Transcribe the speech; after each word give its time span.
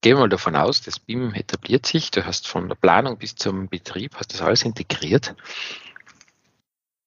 gehen 0.00 0.16
wir 0.16 0.20
mal 0.20 0.28
davon 0.28 0.56
aus, 0.56 0.80
das 0.82 0.98
BIM 0.98 1.34
etabliert 1.34 1.86
sich. 1.86 2.10
Du 2.10 2.24
hast 2.24 2.46
von 2.46 2.68
der 2.68 2.76
Planung 2.76 3.18
bis 3.18 3.34
zum 3.34 3.68
Betrieb, 3.68 4.14
hast 4.16 4.32
das 4.32 4.42
alles 4.42 4.62
integriert. 4.62 5.34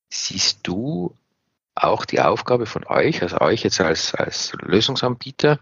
Siehst 0.10 0.60
du 0.64 1.16
auch 1.74 2.06
die 2.06 2.22
Aufgabe 2.22 2.66
von 2.66 2.86
euch, 2.86 3.22
also 3.22 3.40
euch 3.40 3.64
jetzt 3.64 3.80
als, 3.80 4.14
als 4.14 4.54
Lösungsanbieter, 4.62 5.60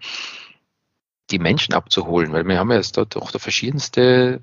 die 1.30 1.40
Menschen 1.40 1.76
abzuholen? 1.76 2.34
Weil 2.34 2.46
wir 2.46 2.58
haben 2.58 2.72
ja 2.72 2.78
jetzt 2.78 2.98
dort 2.98 3.16
auch 3.16 3.32
da 3.32 3.38
verschiedenste 3.38 4.42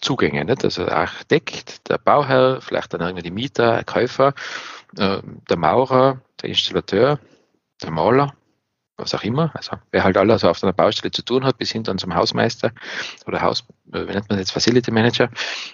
Zugänge, 0.00 0.44
nicht? 0.44 0.64
Also 0.64 0.84
der 0.84 0.96
Architekt, 0.96 1.88
der 1.88 1.96
Bauherr, 1.96 2.60
vielleicht 2.60 2.92
dann 2.92 3.00
irgendwie 3.00 3.22
die 3.22 3.30
Mieter, 3.30 3.72
der 3.72 3.84
Käufer, 3.84 4.34
äh, 4.98 5.22
der 5.48 5.56
Maurer, 5.56 6.20
der 6.42 6.50
Installateur, 6.50 7.18
der 7.82 7.90
Maler, 7.90 8.34
was 8.96 9.14
auch 9.14 9.22
immer, 9.22 9.50
also 9.54 9.76
wer 9.90 10.04
halt 10.04 10.16
alles 10.16 10.44
auf 10.44 10.62
einer 10.62 10.72
Baustelle 10.72 11.10
zu 11.10 11.22
tun 11.22 11.44
hat, 11.44 11.58
bis 11.58 11.70
hin 11.70 11.84
dann 11.84 11.98
zum 11.98 12.14
Hausmeister 12.14 12.72
oder 13.26 13.42
Haus, 13.42 13.64
äh, 13.92 14.06
wie 14.06 14.12
nennt 14.12 14.28
man 14.28 14.38
jetzt, 14.38 14.52
Facility 14.52 14.90
Manager, 14.90 15.30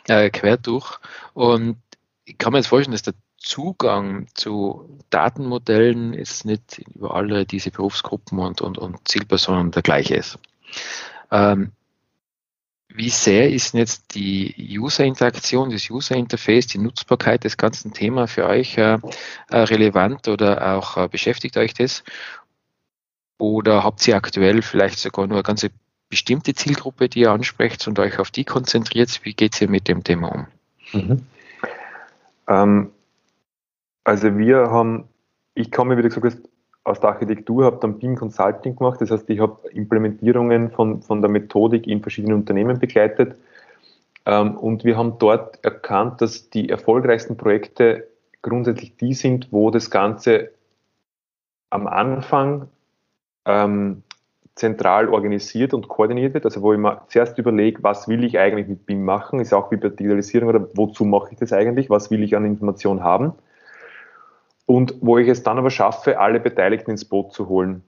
äh, 0.09 0.31
quer 0.31 0.57
durch. 0.57 0.99
Und 1.35 1.77
ich 2.25 2.39
kann 2.39 2.53
mir 2.53 2.59
jetzt 2.59 2.69
vorstellen, 2.69 2.93
dass 2.93 3.03
der 3.03 3.15
Zugang 3.37 4.29
zu 4.35 4.99
Datenmodellen 5.11 6.15
jetzt 6.15 6.45
nicht 6.45 6.79
über 6.95 7.15
alle 7.15 7.45
diese 7.45 7.71
Berufsgruppen 7.71 8.39
und, 8.39 8.61
und, 8.61 8.79
und 8.79 9.09
Zielpersonen 9.09 9.73
der 9.73 9.83
gleiche 9.83 10.15
ist. 10.15 10.39
Ähm, 11.31 11.73
wie 12.95 13.09
sehr 13.11 13.51
ist 13.51 13.75
jetzt 13.75 14.15
die 14.15 14.55
User-Interaktion, 14.79 15.71
das 15.71 15.89
User-Interface, 15.89 16.67
die 16.67 16.79
Nutzbarkeit 16.79 17.45
des 17.45 17.57
ganzen 17.57 17.93
Thema 17.95 18.27
für 18.27 18.47
euch 18.47 18.77
äh, 18.77 18.99
äh, 19.51 19.57
relevant 19.57 20.29
oder 20.29 20.77
auch 20.77 20.97
äh, 20.99 21.09
beschäftigt 21.09 21.57
euch 21.57 21.73
das? 21.73 22.05
Oder 23.43 23.83
habt 23.83 24.07
ihr 24.07 24.15
aktuell 24.15 24.63
vielleicht 24.63 25.01
sogar 25.01 25.27
nur 25.27 25.39
eine 25.39 25.43
ganz 25.43 25.69
bestimmte 26.09 26.55
Zielgruppe, 26.55 27.09
die 27.09 27.23
ihr 27.23 27.33
ansprecht 27.33 27.89
und 27.89 27.99
euch 27.99 28.21
auf 28.21 28.31
die 28.31 28.45
konzentriert? 28.45 29.19
Wie 29.25 29.35
geht 29.35 29.61
ihr 29.61 29.69
mit 29.69 29.89
dem 29.89 30.05
Thema 30.05 30.29
um? 30.29 30.47
Mhm. 30.93 31.27
Ähm, 32.47 32.93
also 34.05 34.39
wir 34.39 34.71
haben, 34.71 35.09
ich 35.55 35.73
komme, 35.73 35.97
wie 35.97 36.03
du 36.03 36.09
gesagt 36.09 36.25
hast, 36.25 36.49
aus 36.85 37.01
der 37.01 37.11
Architektur, 37.11 37.65
habe 37.65 37.79
dann 37.81 37.99
BIM 37.99 38.15
Consulting 38.15 38.77
gemacht. 38.77 39.01
Das 39.01 39.11
heißt, 39.11 39.29
ich 39.29 39.41
habe 39.41 39.69
Implementierungen 39.71 40.71
von, 40.71 41.03
von 41.03 41.21
der 41.21 41.29
Methodik 41.29 41.89
in 41.89 42.01
verschiedenen 42.01 42.37
Unternehmen 42.37 42.79
begleitet. 42.79 43.35
Ähm, 44.25 44.57
und 44.57 44.85
wir 44.85 44.97
haben 44.97 45.19
dort 45.19 45.65
erkannt, 45.65 46.21
dass 46.21 46.49
die 46.49 46.69
erfolgreichsten 46.69 47.37
Projekte 47.37 48.07
grundsätzlich 48.41 48.97
die 48.99 49.15
sind, 49.15 49.49
wo 49.51 49.73
das 49.73 49.91
Ganze 49.91 50.53
am 51.71 51.89
Anfang 51.89 52.69
ähm, 53.45 54.03
zentral 54.55 55.09
organisiert 55.09 55.73
und 55.73 55.89
koordiniert 55.89 56.35
wird, 56.35 56.45
also 56.45 56.61
wo 56.61 56.73
ich 56.73 56.79
mir 56.79 57.03
zuerst 57.09 57.39
überlege, 57.39 57.83
was 57.83 58.07
will 58.07 58.23
ich 58.23 58.39
eigentlich 58.39 58.69
mit 58.69 58.87
BIM 58.87 59.05
machen, 59.05 59.41
ist 59.41 59.55
auch 59.55 59.71
wie 59.71 59.77
bei 59.77 59.89
Digitalisierung 59.89 60.49
oder 60.49 60.69
wozu 60.75 61.05
mache 61.05 61.33
ich 61.33 61.39
das 61.39 61.53
eigentlich, 61.53 61.89
was 61.89 62.11
will 62.11 62.23
ich 62.23 62.37
an 62.37 62.45
Informationen 62.45 63.03
haben 63.03 63.33
und 64.67 64.95
wo 65.01 65.19
ich 65.19 65.29
es 65.29 65.43
dann 65.43 65.59
aber 65.59 65.71
schaffe, 65.71 66.21
alle 66.21 66.39
Beteiligten 66.39 66.91
ins 66.91 67.05
Boot 67.05 67.33
zu 67.33 67.49
holen. 67.49 67.83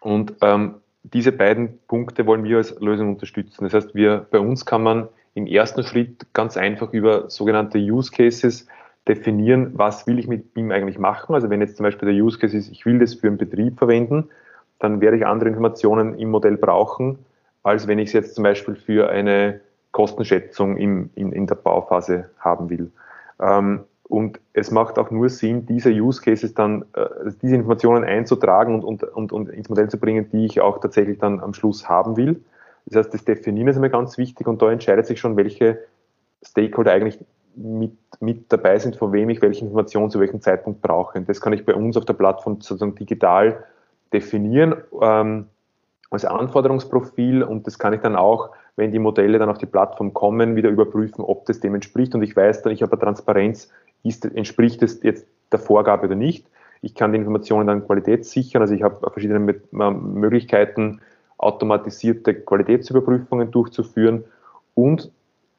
Und 0.00 0.34
ähm, 0.40 0.76
diese 1.02 1.32
beiden 1.32 1.78
Punkte 1.86 2.26
wollen 2.26 2.44
wir 2.44 2.58
als 2.58 2.78
Lösung 2.80 3.10
unterstützen. 3.10 3.64
Das 3.64 3.74
heißt, 3.74 3.94
wir, 3.94 4.26
bei 4.30 4.40
uns 4.40 4.66
kann 4.66 4.82
man 4.82 5.08
im 5.34 5.46
ersten 5.46 5.84
Schritt 5.84 6.26
ganz 6.32 6.56
einfach 6.56 6.92
über 6.92 7.30
sogenannte 7.30 7.78
Use 7.78 8.10
Cases 8.10 8.66
definieren, 9.06 9.70
was 9.74 10.06
will 10.06 10.18
ich 10.18 10.26
mit 10.26 10.52
BIM 10.52 10.72
eigentlich 10.72 10.98
machen. 10.98 11.34
Also 11.34 11.48
wenn 11.48 11.60
jetzt 11.60 11.76
zum 11.76 11.84
Beispiel 11.84 12.12
der 12.12 12.22
Use 12.22 12.38
Case 12.38 12.56
ist, 12.56 12.70
ich 12.70 12.84
will 12.86 12.98
das 12.98 13.14
für 13.14 13.28
einen 13.28 13.38
Betrieb 13.38 13.78
verwenden, 13.78 14.28
dann 14.78 15.00
werde 15.00 15.16
ich 15.16 15.26
andere 15.26 15.48
Informationen 15.48 16.18
im 16.18 16.30
Modell 16.30 16.56
brauchen, 16.56 17.18
als 17.62 17.86
wenn 17.86 17.98
ich 17.98 18.08
es 18.08 18.12
jetzt 18.12 18.34
zum 18.34 18.44
Beispiel 18.44 18.76
für 18.76 19.08
eine 19.08 19.60
Kostenschätzung 19.92 20.76
im, 20.76 21.10
in, 21.14 21.32
in 21.32 21.46
der 21.46 21.54
Bauphase 21.54 22.30
haben 22.38 22.68
will. 22.70 22.90
Ähm, 23.40 23.80
und 24.08 24.38
es 24.52 24.70
macht 24.70 24.98
auch 24.98 25.10
nur 25.10 25.28
Sinn, 25.28 25.66
diese 25.66 25.90
Use 25.90 26.22
Cases 26.22 26.54
dann, 26.54 26.84
äh, 26.94 27.06
diese 27.42 27.56
Informationen 27.56 28.04
einzutragen 28.04 28.74
und, 28.74 28.84
und, 28.84 29.02
und, 29.02 29.32
und 29.32 29.48
ins 29.48 29.68
Modell 29.68 29.88
zu 29.88 29.98
bringen, 29.98 30.30
die 30.30 30.46
ich 30.46 30.60
auch 30.60 30.78
tatsächlich 30.78 31.18
dann 31.18 31.40
am 31.40 31.54
Schluss 31.54 31.88
haben 31.88 32.16
will. 32.16 32.40
Das 32.86 32.96
heißt, 32.96 33.14
das 33.14 33.24
Definieren 33.24 33.68
ist 33.68 33.76
immer 33.76 33.88
ganz 33.88 34.16
wichtig 34.16 34.46
und 34.46 34.62
da 34.62 34.70
entscheidet 34.70 35.06
sich 35.06 35.18
schon, 35.18 35.36
welche 35.36 35.78
Stakeholder 36.44 36.92
eigentlich 36.92 37.18
mit, 37.56 37.96
mit 38.20 38.52
dabei 38.52 38.78
sind, 38.78 38.96
von 38.96 39.12
wem 39.12 39.28
ich 39.30 39.42
welche 39.42 39.64
Informationen 39.64 40.10
zu 40.10 40.20
welchem 40.20 40.40
Zeitpunkt 40.40 40.82
brauche. 40.82 41.18
Und 41.18 41.28
das 41.28 41.40
kann 41.40 41.52
ich 41.52 41.64
bei 41.64 41.74
uns 41.74 41.96
auf 41.96 42.04
der 42.04 42.12
Plattform 42.12 42.60
sozusagen 42.60 42.94
digital 42.94 43.64
definieren 44.12 44.76
ähm, 45.00 45.46
als 46.10 46.24
Anforderungsprofil 46.24 47.42
und 47.42 47.66
das 47.66 47.78
kann 47.78 47.92
ich 47.92 48.00
dann 48.00 48.16
auch, 48.16 48.50
wenn 48.76 48.92
die 48.92 48.98
Modelle 48.98 49.38
dann 49.38 49.48
auf 49.48 49.58
die 49.58 49.66
Plattform 49.66 50.14
kommen, 50.14 50.54
wieder 50.56 50.70
überprüfen, 50.70 51.24
ob 51.24 51.46
das 51.46 51.60
dem 51.60 51.74
entspricht 51.74 52.14
und 52.14 52.22
ich 52.22 52.36
weiß 52.36 52.62
dann, 52.62 52.72
ich 52.72 52.82
habe 52.82 52.98
Transparenz 52.98 53.70
ist, 54.02 54.24
entspricht 54.24 54.82
es 54.82 55.02
jetzt 55.02 55.26
der 55.52 55.58
Vorgabe 55.58 56.06
oder 56.06 56.14
nicht. 56.14 56.46
Ich 56.82 56.94
kann 56.94 57.12
die 57.12 57.18
Informationen 57.18 57.66
dann 57.66 57.86
qualitätssichern, 57.86 58.62
also 58.62 58.74
ich 58.74 58.82
habe 58.82 59.10
verschiedene 59.10 59.40
Möglichkeiten, 59.70 61.00
automatisierte 61.38 62.34
Qualitätsüberprüfungen 62.34 63.50
durchzuführen. 63.50 64.24
Und 64.74 65.10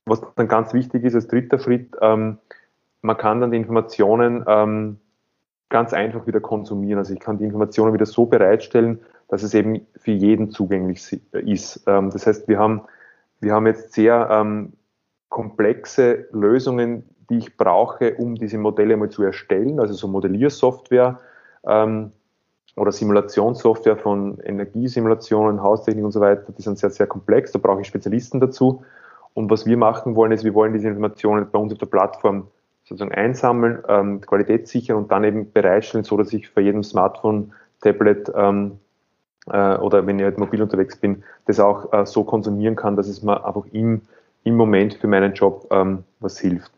was 0.06 0.22
dann 0.36 0.48
ganz 0.48 0.74
wichtig 0.74 1.04
ist 1.04 1.16
als 1.16 1.28
dritter 1.28 1.60
Schritt, 1.60 1.96
ähm, 2.02 2.38
man 3.02 3.18
kann 3.18 3.42
dann 3.42 3.52
die 3.52 3.58
Informationen 3.58 4.44
ähm, 4.48 5.00
ganz 5.70 5.94
einfach 5.94 6.26
wieder 6.28 6.40
konsumieren. 6.40 6.98
Also 6.98 7.14
ich 7.14 7.20
kann 7.20 7.38
die 7.38 7.46
Informationen 7.46 7.94
wieder 7.94 8.06
so 8.06 8.26
bereitstellen, 8.26 9.00
dass 9.28 9.44
es 9.44 9.54
eben 9.54 9.86
für 9.98 10.12
jeden 10.12 10.52
zugänglich 10.52 11.20
ist. 11.34 11.84
Ähm, 11.88 12.10
das 12.12 12.26
heißt, 12.26 12.48
wir 12.48 12.60
haben, 12.60 12.82
wir 13.42 13.54
haben 13.54 13.68
jetzt 13.68 13.94
sehr 13.94 14.30
ähm, 14.32 14.74
komplexe 15.30 16.28
Lösungen, 16.32 17.04
die 17.30 17.40
ich 17.40 17.58
brauche, 17.58 18.16
um 18.16 18.36
diese 18.36 18.58
Modelle 18.58 18.96
mal 18.96 19.10
zu 19.10 19.24
erstellen, 19.24 19.80
also 19.80 19.94
so 19.94 20.08
Modelliersoftware 20.08 21.20
ähm, 21.66 22.12
oder 22.78 22.92
Simulationssoftware 22.92 23.98
von 23.98 24.40
Energiesimulationen, 24.40 25.62
Haustechnik 25.62 26.06
und 26.06 26.12
so 26.12 26.22
weiter, 26.22 26.54
die 26.58 26.62
sind 26.62 26.80
sehr, 26.80 26.90
sehr 26.90 27.08
komplex, 27.08 27.52
da 27.52 27.60
brauche 27.60 27.82
ich 27.82 27.88
Spezialisten 27.88 28.40
dazu. 28.40 28.84
Und 29.34 29.52
was 29.52 29.66
wir 29.66 29.78
machen 29.78 30.16
wollen, 30.16 30.32
ist, 30.32 30.44
wir 30.44 30.54
wollen 30.54 30.74
diese 30.74 30.88
Informationen 30.88 31.48
bei 31.52 31.60
uns 31.60 31.74
auf 31.74 31.80
der 31.80 31.86
Plattform 31.88 32.48
sozusagen 32.88 33.14
einsammeln, 33.14 33.84
ähm, 33.90 34.22
Qualität 34.22 34.68
sichern 34.68 34.98
und 34.98 35.12
dann 35.12 35.24
eben 35.24 35.52
bereitstellen, 35.52 36.06
so 36.06 36.16
dass 36.16 36.32
ich 36.32 36.48
für 36.48 36.62
jedem 36.62 36.84
Smartphone, 36.84 37.54
Tablet 37.82 38.32
ähm, 38.34 38.80
äh, 39.48 39.76
oder 39.78 40.08
wenn 40.08 40.18
ich 40.20 40.26
halt 40.26 40.40
mobil 40.40 40.62
unterwegs 40.62 40.96
bin, 40.96 41.24
das 41.46 41.60
auch 41.60 41.92
äh, 41.94 42.06
so 42.06 42.24
konsumieren 42.24 42.76
kann, 42.76 42.96
dass 42.96 43.08
es 43.08 43.22
mir 43.22 43.46
einfach 43.46 43.66
im, 43.72 44.02
im 44.44 44.56
Moment 44.56 44.96
für 44.96 45.08
meinen 45.08 45.34
Job 45.34 45.68
ähm, 45.70 46.06
was 46.20 46.40
hilft. 46.40 46.72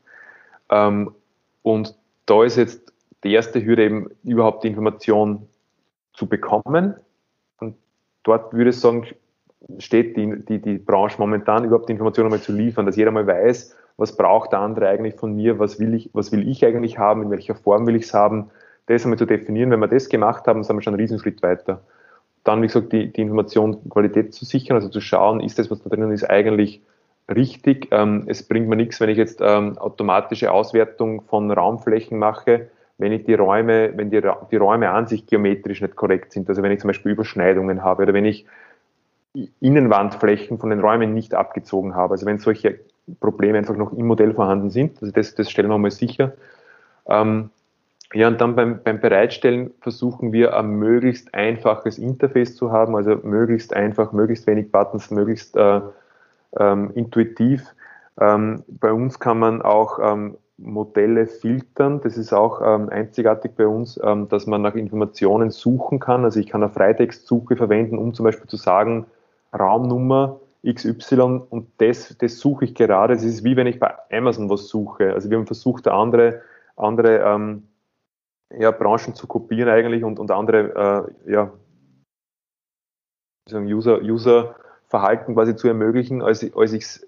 Ähm, 0.70 1.14
und 1.62 1.96
da 2.26 2.44
ist 2.44 2.58
jetzt 2.58 2.92
die 3.24 3.34
erste 3.34 3.64
Hürde 3.64 3.86
eben 3.86 4.10
überhaupt 4.24 4.64
die 4.64 4.68
Information 4.68 5.48
zu 6.14 6.28
bekommen. 6.28 6.96
Und 7.60 7.76
dort 8.24 8.52
würde 8.54 8.72
ich 8.72 8.80
sagen, 8.80 9.06
steht 9.78 10.18
die, 10.18 10.44
die, 10.46 10.60
die 10.60 10.78
Branche 10.78 11.18
momentan 11.20 11.66
überhaupt 11.66 11.90
die 11.90 11.94
Information 11.94 12.26
einmal 12.26 12.42
zu 12.42 12.52
liefern, 12.52 12.86
dass 12.86 12.96
jeder 12.96 13.12
mal 13.12 13.28
weiß, 13.28 13.76
was 14.00 14.16
braucht 14.16 14.54
der 14.54 14.60
andere 14.60 14.88
eigentlich 14.88 15.16
von 15.16 15.36
mir, 15.36 15.60
was 15.60 15.80
will 15.80 15.94
ich, 15.94 16.10
was 16.14 16.32
will 16.32 16.48
ich 16.48 16.66
eigentlich 16.66 16.98
haben, 16.98 17.24
in 17.24 17.32
welcher 17.32 17.54
Form 17.54 17.86
will 17.86 17.96
ich 17.96 18.04
es 18.04 18.14
haben, 18.14 18.50
das 18.86 19.04
einmal 19.04 19.20
zu 19.20 19.26
definieren. 19.26 19.72
Wenn 19.72 19.80
wir 19.82 19.88
das 19.88 20.10
gemacht 20.10 20.48
haben, 20.48 20.64
sind 20.64 20.78
wir 20.78 20.82
schon 20.82 20.94
einen 20.94 21.02
Riesenschritt 21.02 21.44
weiter. 21.44 21.82
Dann, 22.46 22.62
wie 22.62 22.68
gesagt, 22.68 22.94
die, 22.94 23.12
die 23.12 23.22
Information 23.22 23.90
Qualität 23.90 24.34
zu 24.34 24.46
sichern, 24.46 24.76
also 24.76 24.88
zu 24.88 25.02
schauen, 25.02 25.42
ist 25.42 25.60
das, 25.60 25.70
was 25.70 25.82
da 25.84 25.90
drinnen 25.90 26.12
ist, 26.12 26.24
eigentlich 26.30 26.82
richtig. 27.28 27.90
Ähm, 27.92 28.24
es 28.28 28.42
bringt 28.42 28.70
mir 28.70 28.78
nichts, 28.78 29.02
wenn 29.02 29.10
ich 29.10 29.18
jetzt 29.18 29.42
ähm, 29.42 29.78
automatische 29.78 30.52
Auswertung 30.52 31.22
von 31.24 31.52
Raumflächen 31.52 32.18
mache, 32.18 32.70
wenn 32.98 33.12
ich 33.12 33.26
die 33.26 33.34
Räume, 33.34 33.92
wenn 33.96 34.10
die, 34.10 34.22
die 34.52 34.56
Räume 34.56 34.90
an 34.92 35.08
sich 35.08 35.28
geometrisch 35.28 35.82
nicht 35.82 35.98
korrekt 35.98 36.32
sind. 36.32 36.48
Also 36.48 36.64
wenn 36.64 36.72
ich 36.72 36.80
zum 36.80 36.88
Beispiel 36.88 37.12
Überschneidungen 37.12 37.84
habe 37.84 38.04
oder 38.04 38.14
wenn 38.14 38.26
ich 38.26 38.46
Innenwandflächen 39.60 40.58
von 40.58 40.70
den 40.70 40.80
Räumen 40.80 41.14
nicht 41.14 41.36
abgezogen 41.36 41.96
habe. 41.96 42.14
Also 42.14 42.26
wenn 42.26 42.40
solche 42.40 42.80
Probleme 43.20 43.58
einfach 43.58 43.76
noch 43.76 43.94
im 43.94 44.08
Modell 44.08 44.34
vorhanden 44.34 44.70
sind, 44.70 45.02
also 45.02 45.12
das, 45.12 45.36
das 45.36 45.50
stellen 45.50 45.70
wir 45.70 45.78
mal 45.78 45.92
sicher. 45.92 46.34
Ähm, 47.08 47.50
Ja, 48.12 48.28
und 48.28 48.42
dann 48.42 48.56
beim, 48.56 48.82
beim 48.84 49.00
Bereitstellen 49.00 49.70
versuchen 49.82 50.34
wir 50.34 50.58
ein 50.58 50.72
möglichst 50.80 51.36
einfaches 51.36 52.00
Interface 52.00 52.56
zu 52.56 52.72
haben, 52.72 52.96
also 52.96 53.18
möglichst 53.22 53.72
einfach, 53.76 54.14
möglichst 54.14 54.48
wenig 54.48 54.72
Buttons, 54.72 55.12
möglichst 55.12 55.56
äh, 55.56 55.82
ähm, 56.58 56.90
intuitiv. 56.96 57.62
Ähm, 58.20 58.64
bei 58.68 58.92
uns 58.92 59.20
kann 59.20 59.38
man 59.38 59.62
auch 59.62 60.00
ähm, 60.02 60.38
Modelle 60.58 61.28
filtern. 61.28 62.02
Das 62.02 62.18
ist 62.18 62.34
auch 62.34 62.62
ähm, 62.66 62.90
einzigartig 62.90 63.52
bei 63.56 63.68
uns, 63.68 64.00
ähm, 64.04 64.28
dass 64.28 64.48
man 64.48 64.64
nach 64.64 64.74
Informationen 64.74 65.52
suchen 65.52 66.00
kann. 66.00 66.24
Also 66.24 66.40
ich 66.40 66.48
kann 66.48 66.64
eine 66.64 66.74
Freitextsuche 66.74 67.56
verwenden, 67.56 68.00
um 68.00 68.16
zum 68.16 68.24
Beispiel 68.24 68.50
zu 68.50 68.58
sagen, 68.58 69.06
Raumnummer 69.54 70.40
XY 70.66 71.42
und 71.50 71.70
das, 71.78 72.18
das 72.18 72.40
suche 72.40 72.66
ich 72.66 72.76
gerade. 72.76 73.14
Es 73.14 73.24
ist 73.24 73.44
wie 73.44 73.56
wenn 73.56 73.68
ich 73.68 73.80
bei 73.80 73.94
Amazon 74.12 74.50
was 74.50 74.68
suche. 74.68 75.14
Also 75.14 75.30
wir 75.30 75.38
haben 75.38 75.46
versucht, 75.46 75.88
andere, 75.88 76.42
andere 76.76 77.20
ähm, 77.20 77.68
ja, 78.58 78.72
Branchen 78.72 79.16
zu 79.16 79.28
kopieren 79.28 79.70
eigentlich 79.70 80.04
und, 80.04 80.20
und 80.20 80.32
andere 80.32 81.08
äh, 81.26 81.32
ja, 81.32 81.52
User, 83.54 84.02
User-Verhalten 84.02 85.34
quasi 85.34 85.56
zu 85.56 85.68
ermöglichen, 85.68 86.22
als, 86.22 86.44
ich 86.44 86.54
es 86.54 87.08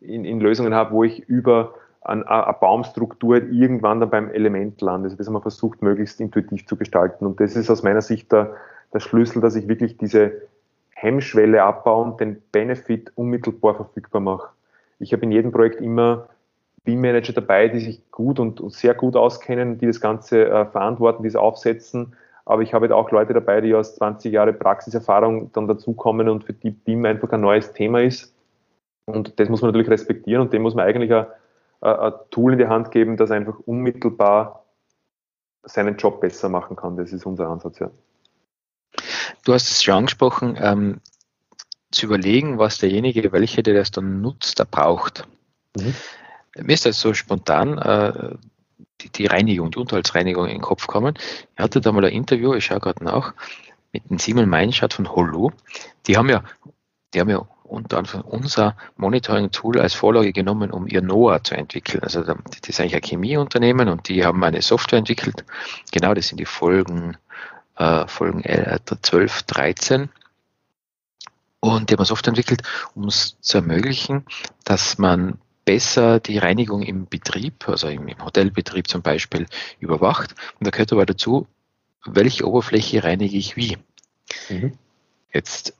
in, 0.00 0.24
in 0.24 0.40
Lösungen 0.40 0.74
habe, 0.74 0.92
wo 0.92 1.04
ich 1.04 1.28
über 1.28 1.74
eine, 2.00 2.24
Baumstruktur 2.60 3.36
irgendwann 3.36 4.00
dann 4.00 4.10
beim 4.10 4.30
Element 4.30 4.80
lande. 4.80 5.06
Also 5.06 5.16
das 5.16 5.26
haben 5.26 5.34
wir 5.34 5.42
versucht, 5.42 5.82
möglichst 5.82 6.20
intuitiv 6.20 6.66
zu 6.66 6.76
gestalten. 6.76 7.26
Und 7.26 7.40
das 7.40 7.56
ist 7.56 7.70
aus 7.70 7.82
meiner 7.82 8.02
Sicht 8.02 8.32
der, 8.32 8.54
der 8.92 9.00
Schlüssel, 9.00 9.40
dass 9.40 9.54
ich 9.54 9.68
wirklich 9.68 9.96
diese 9.98 10.42
Hemmschwelle 11.02 11.62
abbaue 11.62 12.04
und 12.04 12.20
den 12.20 12.40
Benefit 12.52 13.10
unmittelbar 13.16 13.74
verfügbar 13.74 14.20
mache. 14.20 14.50
Ich 15.00 15.12
habe 15.12 15.24
in 15.24 15.32
jedem 15.32 15.50
Projekt 15.50 15.80
immer 15.80 16.28
BIM-Manager 16.84 17.32
dabei, 17.32 17.68
die 17.68 17.80
sich 17.80 18.10
gut 18.12 18.38
und, 18.38 18.60
und, 18.60 18.72
sehr 18.72 18.94
gut 18.94 19.16
auskennen, 19.16 19.78
die 19.78 19.86
das 19.86 20.00
Ganze 20.00 20.46
äh, 20.46 20.66
verantworten, 20.66 21.22
die 21.22 21.28
es 21.28 21.36
aufsetzen. 21.36 22.14
Aber 22.44 22.62
ich 22.62 22.72
habe 22.72 22.84
halt 22.84 22.92
auch 22.92 23.10
Leute 23.10 23.32
dabei, 23.32 23.60
die 23.60 23.74
aus 23.74 23.96
20 23.96 24.32
Jahre 24.32 24.52
Praxiserfahrung 24.52 25.52
dann 25.52 25.66
dazukommen 25.66 26.28
und 26.28 26.44
für 26.44 26.52
die 26.52 26.70
BIM 26.70 27.04
einfach 27.04 27.30
ein 27.30 27.40
neues 27.40 27.72
Thema 27.72 28.00
ist. 28.00 28.34
Und 29.06 29.38
das 29.40 29.48
muss 29.48 29.60
man 29.60 29.68
natürlich 29.70 29.90
respektieren 29.90 30.42
und 30.42 30.52
dem 30.52 30.62
muss 30.62 30.74
man 30.74 30.86
eigentlich 30.86 31.12
ein, 31.12 31.26
ein 31.80 32.12
Tool 32.30 32.52
in 32.52 32.58
die 32.58 32.68
Hand 32.68 32.92
geben, 32.92 33.16
das 33.16 33.32
einfach 33.32 33.58
unmittelbar 33.66 34.64
seinen 35.64 35.96
Job 35.96 36.20
besser 36.20 36.48
machen 36.48 36.76
kann. 36.76 36.96
Das 36.96 37.12
ist 37.12 37.26
unser 37.26 37.48
Ansatz, 37.48 37.80
ja. 37.80 37.90
Du 39.44 39.52
hast 39.52 39.70
es 39.70 39.82
schon 39.82 39.94
angesprochen, 39.94 40.56
ähm, 40.60 41.00
zu 41.90 42.06
überlegen, 42.06 42.58
was 42.58 42.78
derjenige, 42.78 43.32
welcher 43.32 43.62
der 43.62 43.74
das 43.74 43.90
dann 43.90 44.20
nutzt, 44.20 44.58
da 44.58 44.64
braucht. 44.64 45.26
Mhm. 45.76 45.94
Mir 46.56 46.74
ist 46.74 46.86
das 46.86 47.00
so 47.00 47.14
spontan 47.14 47.78
äh, 47.78 48.36
die, 49.00 49.10
die, 49.10 49.26
Reinigung, 49.26 49.70
die 49.70 49.78
Unterhaltsreinigung 49.78 50.46
in 50.46 50.52
den 50.52 50.60
Kopf 50.62 50.86
kommen. 50.86 51.14
Ich 51.54 51.62
hatte 51.62 51.80
da 51.80 51.92
mal 51.92 52.04
ein 52.04 52.12
Interview, 52.12 52.54
ich 52.54 52.66
schaue 52.66 52.80
gerade 52.80 53.04
nach, 53.04 53.34
mit 53.92 54.08
dem 54.08 54.18
Simon 54.18 54.48
Meinschat 54.48 54.94
von 54.94 55.10
Hollow. 55.10 55.52
Die 56.06 56.16
haben 56.16 56.28
ja, 56.28 56.44
die 57.14 57.20
haben 57.20 57.30
ja 57.30 57.46
unter 57.72 57.98
anderem 57.98 58.20
unser 58.22 58.76
Monitoring-Tool 58.96 59.80
als 59.80 59.94
Vorlage 59.94 60.32
genommen, 60.32 60.70
um 60.70 60.86
ihr 60.86 61.00
NOAA 61.00 61.42
zu 61.42 61.54
entwickeln. 61.54 62.02
Also 62.02 62.22
das 62.22 62.36
ist 62.66 62.80
eigentlich 62.80 62.96
ein 62.96 63.02
Chemieunternehmen 63.02 63.88
und 63.88 64.08
die 64.08 64.24
haben 64.24 64.44
eine 64.44 64.60
Software 64.60 64.98
entwickelt. 64.98 65.44
Genau, 65.90 66.12
das 66.12 66.28
sind 66.28 66.38
die 66.38 66.44
Folgen, 66.44 67.16
äh, 67.82 68.08
Folgen 68.08 68.42
12, 68.42 69.40
äh, 69.40 69.44
13. 69.46 70.08
Und 71.60 71.88
die 71.88 71.94
haben 71.94 72.00
eine 72.00 72.06
Software 72.06 72.30
entwickelt, 72.30 72.62
um 72.94 73.04
es 73.04 73.36
zu 73.40 73.58
ermöglichen, 73.58 74.24
dass 74.64 74.98
man 74.98 75.38
besser 75.64 76.18
die 76.18 76.38
Reinigung 76.38 76.82
im 76.82 77.06
Betrieb, 77.06 77.68
also 77.68 77.88
im, 77.88 78.08
Hotelbetrieb 78.24 78.88
zum 78.88 79.02
Beispiel, 79.02 79.46
überwacht. 79.78 80.34
Und 80.58 80.66
da 80.66 80.70
gehört 80.70 80.92
aber 80.92 81.06
dazu, 81.06 81.46
welche 82.04 82.46
Oberfläche 82.48 83.04
reinige 83.04 83.36
ich 83.36 83.56
wie. 83.56 83.78
Mhm. 84.48 84.76
Jetzt 85.32 85.74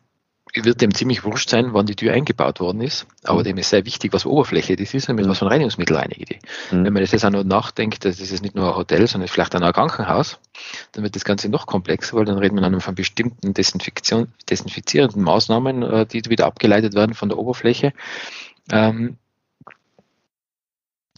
wird 0.55 0.81
dem 0.83 0.95
ziemlich 0.95 1.25
wurscht 1.25 1.49
sein, 1.49 1.73
wann 1.73 1.87
die 1.87 1.97
Tür 1.97 2.13
eingebaut 2.13 2.61
worden 2.61 2.83
ist, 2.83 3.07
aber 3.25 3.41
mhm. 3.41 3.45
dem 3.45 3.59
ist 3.59 3.71
sehr 3.71 3.87
wichtig, 3.87 4.13
was 4.13 4.27
Oberfläche 4.27 4.77
das 4.77 4.93
ist 4.93 5.09
und 5.09 5.17
mit 5.17 5.25
mhm. 5.25 5.31
was 5.31 5.39
von 5.39 5.49
Reinigungsmittel 5.49 5.97
reinige 5.97 6.25
die. 6.27 6.39
Mhm. 6.71 6.85
Wenn 6.85 6.93
man 6.93 7.03
das 7.03 7.13
jetzt 7.13 7.25
auch 7.25 7.31
noch 7.31 7.45
nachdenkt, 7.45 8.05
das 8.05 8.21
ist 8.21 8.43
nicht 8.43 8.55
nur 8.55 8.69
ein 8.69 8.77
Hotel, 8.77 9.07
sondern 9.07 9.29
vielleicht 9.29 9.57
auch 9.57 9.61
ein 9.61 9.73
Krankenhaus, 9.73 10.39
dann 10.93 11.05
wird 11.05 11.17
das 11.17 11.25
Ganze 11.25 11.49
noch 11.49 11.67
komplexer, 11.67 12.17
weil 12.17 12.27
dann 12.27 12.39
reden 12.39 12.57
wir 12.57 12.63
dann 12.63 12.81
von 12.81 12.95
bestimmten 12.95 13.55
Desinfektion, 13.55 14.29
desinfizierenden 14.51 15.23
Maßnahmen, 15.23 15.83
äh, 15.83 16.07
die 16.07 16.25
wieder 16.29 16.47
abgeleitet 16.47 16.95
werden 16.95 17.15
von 17.15 17.31
der 17.31 17.39
Oberfläche. 17.39 17.93
Ähm, 18.71 19.17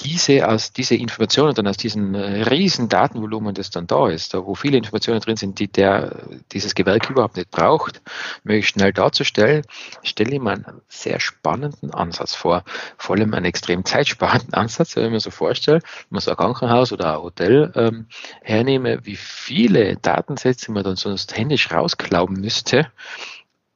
diese, 0.00 0.49
aus 0.49 0.73
diese 0.73 0.96
Informationen 0.96 1.55
dann 1.55 1.69
aus 1.69 1.76
diesem 1.76 2.14
äh, 2.14 2.43
riesen 2.43 2.88
Datenvolumen, 2.88 3.55
das 3.55 3.70
dann 3.70 3.87
da 3.87 4.08
ist, 4.08 4.35
da 4.35 4.44
wo 4.44 4.55
viele 4.55 4.76
Informationen 4.76 5.20
drin 5.20 5.37
sind, 5.37 5.61
die 5.61 5.69
der, 5.69 6.25
dieses 6.52 6.75
Gewerk 6.75 7.08
überhaupt 7.11 7.37
nicht 7.37 7.50
braucht, 7.50 8.02
möglichst 8.43 8.73
schnell 8.73 8.93
darzustellen, 8.93 9.64
stelle 10.02 10.35
ich 10.35 10.41
mir 10.41 10.50
einen 10.50 10.81
sehr 10.88 11.20
spannenden 11.20 11.94
Ansatz 11.94 12.35
vor. 12.35 12.64
Vor 12.99 13.17
allem 13.17 13.35
einen 13.35 13.44
extrem 13.44 13.85
zeitsparenden 13.85 14.52
Ansatz, 14.55 14.96
wenn 14.96 15.06
ich 15.06 15.11
mir 15.12 15.20
so 15.20 15.31
vorstelle, 15.31 15.79
wenn 15.81 16.06
man 16.11 16.20
so 16.20 16.32
ein 16.32 16.37
Krankenhaus 16.37 16.93
oder 16.93 17.14
ein 17.14 17.23
Hotel 17.23 17.73
ähm, 17.76 18.06
hernehme, 18.43 19.06
wie 19.06 19.17
viele 19.17 19.96
Datensätze 19.96 20.73
man 20.73 20.82
dann 20.82 20.96
sonst 20.96 21.37
händisch 21.37 21.70
rausklauben 21.70 22.41
müsste, 22.41 22.91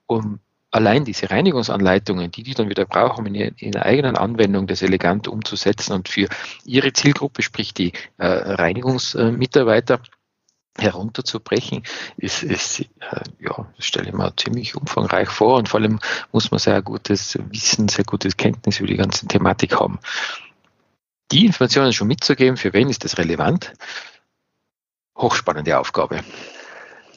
um 0.07 0.41
allein 0.71 1.05
diese 1.05 1.31
Reinigungsanleitungen, 1.31 2.31
die 2.31 2.43
die 2.43 2.55
dann 2.55 2.69
wieder 2.69 2.85
brauchen, 2.85 3.27
um 3.27 3.35
in, 3.35 3.55
ihrer 3.57 3.85
eigenen 3.85 4.17
Anwendung 4.17 4.67
das 4.67 4.83
elegant 4.83 5.29
umzusetzen 5.29 5.93
und 5.95 6.09
für 6.09 6.29
ihre 6.65 6.93
Zielgruppe, 6.93 7.43
sprich 7.43 7.75
die 7.75 7.93
äh, 8.19 8.27
Reinigungsmitarbeiter, 8.27 10.01
herunterzubrechen, 10.81 11.83
ist, 12.17 12.43
ist 12.43 12.81
äh, 12.81 12.87
ja, 13.41 13.67
das 13.77 13.85
stelle 13.85 14.09
ich 14.09 14.15
mir 14.15 14.33
ziemlich 14.37 14.77
umfangreich 14.77 15.29
vor 15.29 15.57
und 15.57 15.69
vor 15.69 15.81
allem 15.81 15.99
muss 16.33 16.51
man 16.51 16.59
sehr 16.59 16.81
gutes 16.83 17.39
Wissen, 17.51 17.89
sehr 17.89 18.05
gutes 18.05 18.37
Kenntnis 18.37 18.79
über 18.79 18.87
die 18.87 18.97
ganze 18.97 19.27
Thematik 19.27 19.79
haben. 19.81 19.99
Die 21.33 21.47
Informationen 21.47 21.93
schon 21.93 22.09
mitzugeben, 22.09 22.57
für 22.57 22.73
wen 22.73 22.89
ist 22.89 23.05
das 23.05 23.19
relevant? 23.19 23.73
Hochspannende 25.17 25.79
Aufgabe. 25.79 26.21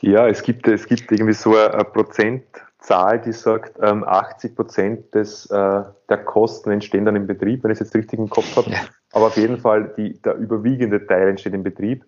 Ja, 0.02 0.28
es 0.28 0.42
gibt, 0.42 0.68
es 0.68 0.88
gibt 0.88 1.12
irgendwie 1.12 1.34
so 1.34 1.56
ein 1.56 1.86
Prozent 1.94 2.44
Zahl, 2.82 3.20
die 3.22 3.32
sagt, 3.32 3.78
ähm, 3.82 4.04
80 4.04 4.56
Prozent 4.56 5.16
des, 5.16 5.46
äh, 5.52 5.84
der 6.10 6.18
Kosten 6.26 6.72
entstehen 6.72 7.06
dann 7.06 7.16
im 7.16 7.28
Betrieb, 7.28 7.64
wenn 7.64 7.72
ich 7.72 7.80
es 7.80 7.88
jetzt 7.88 7.96
richtig 7.96 8.20
im 8.20 8.30
Kopf 8.30 8.56
habe. 8.58 8.72
Ja. 8.72 8.80
Aber 9.14 9.28
auf 9.28 9.38
jeden 9.38 9.60
Fall 9.60 9.94
die, 9.98 10.20
der 10.22 10.36
überwiegende 10.36 11.06
Teil 11.06 11.30
entsteht 11.30 11.54
im 11.54 11.64
Betrieb. 11.64 12.06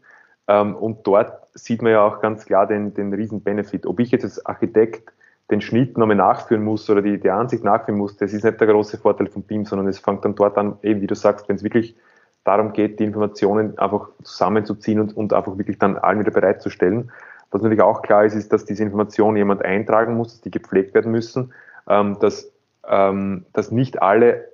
Ähm, 0.48 0.76
und 0.76 1.06
dort 1.06 1.48
sieht 1.54 1.82
man 1.82 1.92
ja 1.92 2.04
auch 2.04 2.22
ganz 2.22 2.46
klar 2.46 2.68
den, 2.68 2.94
den 2.94 3.14
riesen 3.14 3.44
Benefit. 3.44 3.86
Ob 3.86 4.00
ich 4.00 4.12
jetzt 4.12 4.24
als 4.24 4.46
Architekt 4.46 5.14
den 5.52 5.62
Schnitt 5.62 5.98
nochmal 5.98 6.16
nachführen 6.16 6.64
muss 6.64 6.90
oder 6.90 7.02
die, 7.02 7.20
die 7.20 7.30
Ansicht 7.30 7.64
nachführen 7.64 8.00
muss, 8.00 8.18
das 8.18 8.34
ist 8.34 8.44
nicht 8.44 8.60
der 8.60 8.68
große 8.68 8.98
Vorteil 8.98 9.28
von 9.28 9.44
BIM, 9.44 9.66
sondern 9.66 9.88
es 9.88 10.00
fängt 10.00 10.26
dann 10.26 10.36
dort 10.36 10.58
an, 10.58 10.78
eben 10.82 11.02
wie 11.02 11.08
du 11.08 11.16
sagst, 11.16 11.48
wenn 11.48 11.58
es 11.58 11.64
wirklich 11.64 11.96
darum 12.44 12.74
geht, 12.74 13.00
die 13.00 13.04
Informationen 13.04 13.78
einfach 13.78 14.10
zusammenzuziehen 14.24 15.00
und, 15.00 15.16
und 15.16 15.34
einfach 15.34 15.58
wirklich 15.58 15.78
dann 15.78 15.98
allen 15.98 16.20
wieder 16.20 16.32
bereitzustellen. 16.32 17.12
Was 17.54 17.62
natürlich 17.62 17.84
auch 17.84 18.02
klar 18.02 18.26
ist, 18.26 18.34
ist, 18.34 18.52
dass 18.52 18.66
diese 18.66 18.84
Informationen 18.84 19.38
jemand 19.38 19.64
eintragen 19.64 20.16
muss, 20.16 20.30
dass 20.30 20.42
die 20.42 20.52
gepflegt 20.52 20.94
werden 20.96 21.12
müssen, 21.12 21.54
ähm, 21.88 22.18
dass, 22.20 22.52
ähm, 22.88 23.46
dass 23.54 23.72
nicht 23.72 24.02
alle 24.02 24.46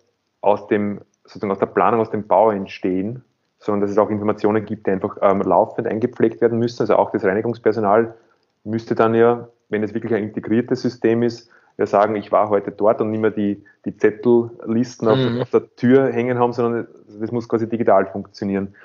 aus 0.42 0.68
dem, 0.68 1.00
sozusagen 1.24 1.52
aus 1.52 1.60
der 1.60 1.68
Planung, 1.68 2.02
aus 2.02 2.12
dem 2.12 2.28
Bau 2.28 2.52
entstehen, 2.52 3.24
sondern 3.58 3.82
dass 3.82 3.92
es 3.92 3.98
auch 3.98 4.10
Informationen 4.10 4.66
gibt, 4.66 4.86
die 4.86 4.92
einfach 4.92 5.18
ähm, 5.22 5.42
laufend 5.42 5.88
eingepflegt 5.88 6.42
werden 6.42 6.60
müssen. 6.60 6.82
Also 6.82 6.98
auch 6.98 7.12
das 7.12 7.24
Reinigungspersonal 7.24 8.14
müsste 8.66 8.96
dann 8.96 9.16
ja, 9.16 9.48
wenn 9.70 9.82
es 9.82 9.94
wirklich 9.94 10.14
ein 10.14 10.24
integriertes 10.24 10.82
System 10.82 11.24
ist, 11.24 11.50
ja 11.78 11.86
sagen, 11.86 12.18
ich 12.18 12.34
war 12.34 12.50
heute 12.50 12.72
dort 12.72 13.00
und 13.00 13.12
nicht 13.12 13.22
mehr 13.22 13.32
die, 13.32 13.64
die 13.86 13.96
Zettellisten 13.96 15.08
auf, 15.08 15.18
mhm. 15.18 15.42
auf, 15.42 15.50
der 15.50 15.74
Tür 15.78 16.12
hängen 16.12 16.38
haben, 16.38 16.52
sondern 16.52 16.88
das 17.20 17.32
muss 17.32 17.48
quasi 17.48 17.70
digital 17.70 18.06
funktionieren. 18.08 18.76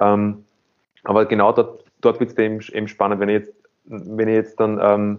Ähm, 0.00 0.44
aber 1.04 1.24
genau 1.24 1.52
dort 1.52 1.84
dort 2.04 2.20
wird 2.20 2.30
es 2.30 2.38
eben, 2.38 2.60
eben 2.72 2.88
spannend, 2.88 3.20
wenn 3.20 3.28
ich 3.28 3.40
jetzt, 3.40 3.54
wenn 3.84 4.28
ich 4.28 4.34
jetzt 4.34 4.60
dann 4.60 4.78
ähm, 4.82 5.18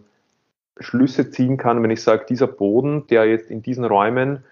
Schlüsse 0.79 1.29
ziehen 1.29 1.57
kann, 1.57 1.81
wenn 1.83 1.91
ich 1.91 2.03
sage, 2.03 2.25
dieser 2.27 2.47
Boden, 2.47 3.07
der 3.07 3.25
jetzt 3.25 3.49
in 3.49 3.61
diesen 3.61 3.85
Räumen 3.85 4.43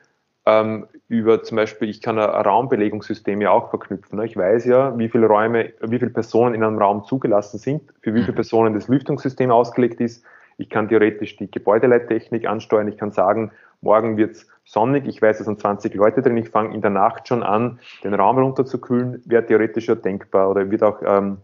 ähm, 0.45 0.87
über 1.07 1.43
zum 1.43 1.57
Beispiel, 1.57 1.89
ich 1.89 2.01
kann 2.01 2.19
ein 2.19 2.29
Raumbelegungssystem 2.29 3.41
ja 3.41 3.51
auch 3.51 3.69
verknüpfen. 3.69 4.19
Ne? 4.19 4.25
Ich 4.25 4.35
weiß 4.35 4.65
ja, 4.65 4.97
wie 4.97 5.09
viele 5.09 5.27
Räume, 5.27 5.73
wie 5.81 5.99
viele 5.99 6.11
Personen 6.11 6.55
in 6.55 6.63
einem 6.63 6.77
Raum 6.77 7.03
zugelassen 7.05 7.59
sind, 7.59 7.83
für 8.01 8.13
wie 8.13 8.21
viele 8.21 8.31
mhm. 8.31 8.35
Personen 8.35 8.73
das 8.73 8.87
Lüftungssystem 8.87 9.51
ausgelegt 9.51 10.01
ist. 10.01 10.23
Ich 10.57 10.69
kann 10.69 10.87
theoretisch 10.87 11.37
die 11.37 11.49
Gebäudeleittechnik 11.49 12.47
ansteuern. 12.47 12.87
Ich 12.87 12.97
kann 12.97 13.11
sagen, 13.11 13.51
morgen 13.81 14.17
wird 14.17 14.31
es 14.31 14.47
sonnig, 14.65 15.07
ich 15.07 15.21
weiß, 15.21 15.39
es 15.39 15.45
sind 15.45 15.59
20 15.59 15.93
Leute 15.95 16.21
drin, 16.21 16.37
ich 16.37 16.49
fange 16.49 16.73
in 16.73 16.81
der 16.81 16.89
Nacht 16.91 17.27
schon 17.27 17.43
an, 17.43 17.79
den 18.03 18.13
Raum 18.13 18.37
runterzukühlen, 18.37 19.21
wäre 19.25 19.45
theoretisch 19.45 19.87
ja 19.87 19.95
denkbar 19.95 20.49
oder 20.49 20.69
wird 20.71 20.83
auch 20.83 21.01
ähm, 21.05 21.37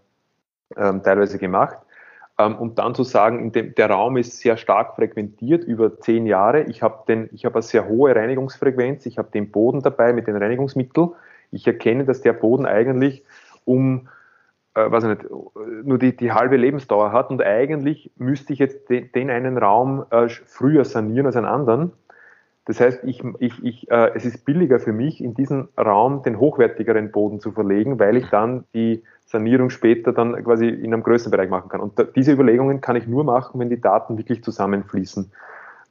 ähm, 0.78 1.04
teilweise 1.04 1.38
gemacht. 1.38 1.78
Ähm, 2.38 2.56
und 2.56 2.80
dann 2.80 2.96
zu 2.96 3.04
sagen, 3.04 3.52
dem, 3.52 3.76
der 3.76 3.90
Raum 3.90 4.18
ist 4.18 4.40
sehr 4.40 4.58
stark 4.58 4.96
frequentiert 4.96 5.64
über 5.64 6.00
zehn 6.00 6.26
Jahre. 6.26 6.64
Ich 6.64 6.82
habe 6.82 7.04
hab 7.14 7.56
eine 7.56 7.62
sehr 7.62 7.88
hohe 7.88 8.16
Reinigungsfrequenz, 8.16 9.06
ich 9.06 9.18
habe 9.18 9.30
den 9.32 9.52
Boden 9.52 9.82
dabei 9.82 10.14
mit 10.14 10.28
den 10.28 10.36
Reinigungsmitteln. 10.36 11.10
Ich 11.52 11.66
erkenne, 11.68 12.06
dass 12.06 12.22
der 12.22 12.34
Boden 12.34 12.66
eigentlich 12.66 13.24
um 13.66 14.08
äh, 14.76 14.92
weiß 14.92 15.04
ich 15.04 15.10
nicht, 15.10 15.26
nur 15.84 15.98
die, 15.98 16.16
die 16.16 16.32
halbe 16.32 16.58
Lebensdauer 16.58 17.12
hat 17.12 17.30
und 17.30 17.42
eigentlich 17.42 18.12
müsste 18.18 18.54
ich 18.54 18.60
jetzt 18.60 18.90
den, 18.90 19.12
den 19.12 19.30
einen 19.30 19.58
Raum 19.58 20.06
äh, 20.12 20.30
früher 20.30 20.86
sanieren 20.86 21.26
als 21.26 21.36
einen 21.36 21.46
anderen. 21.46 21.92
Das 22.70 22.80
heißt, 22.80 23.00
ich, 23.04 23.24
ich, 23.40 23.64
ich, 23.64 23.90
äh, 23.90 24.12
es 24.14 24.26
ist 24.26 24.46
billiger 24.46 24.80
für 24.80 24.94
mich, 24.94 25.24
in 25.24 25.34
diesen 25.34 25.70
Raum 25.76 26.22
den 26.22 26.40
hochwertigeren 26.40 27.12
Boden 27.12 27.40
zu 27.40 27.52
verlegen, 27.52 27.98
weil 27.98 28.16
ich 28.16 28.30
dann 28.30 28.64
die 28.76 29.04
Sanierung 29.26 29.72
später 29.72 30.14
dann 30.14 30.44
quasi 30.44 30.68
in 30.68 30.94
einem 30.94 31.02
größeren 31.02 31.32
Bereich 31.32 31.50
machen 31.50 31.70
kann. 31.70 31.80
Und 31.80 31.98
da, 31.98 32.04
diese 32.04 32.32
Überlegungen 32.32 32.80
kann 32.80 32.96
ich 32.96 33.08
nur 33.08 33.24
machen, 33.24 33.60
wenn 33.60 33.72
die 33.72 33.82
Daten 33.82 34.20
wirklich 34.20 34.44
zusammenfließen. 34.44 35.32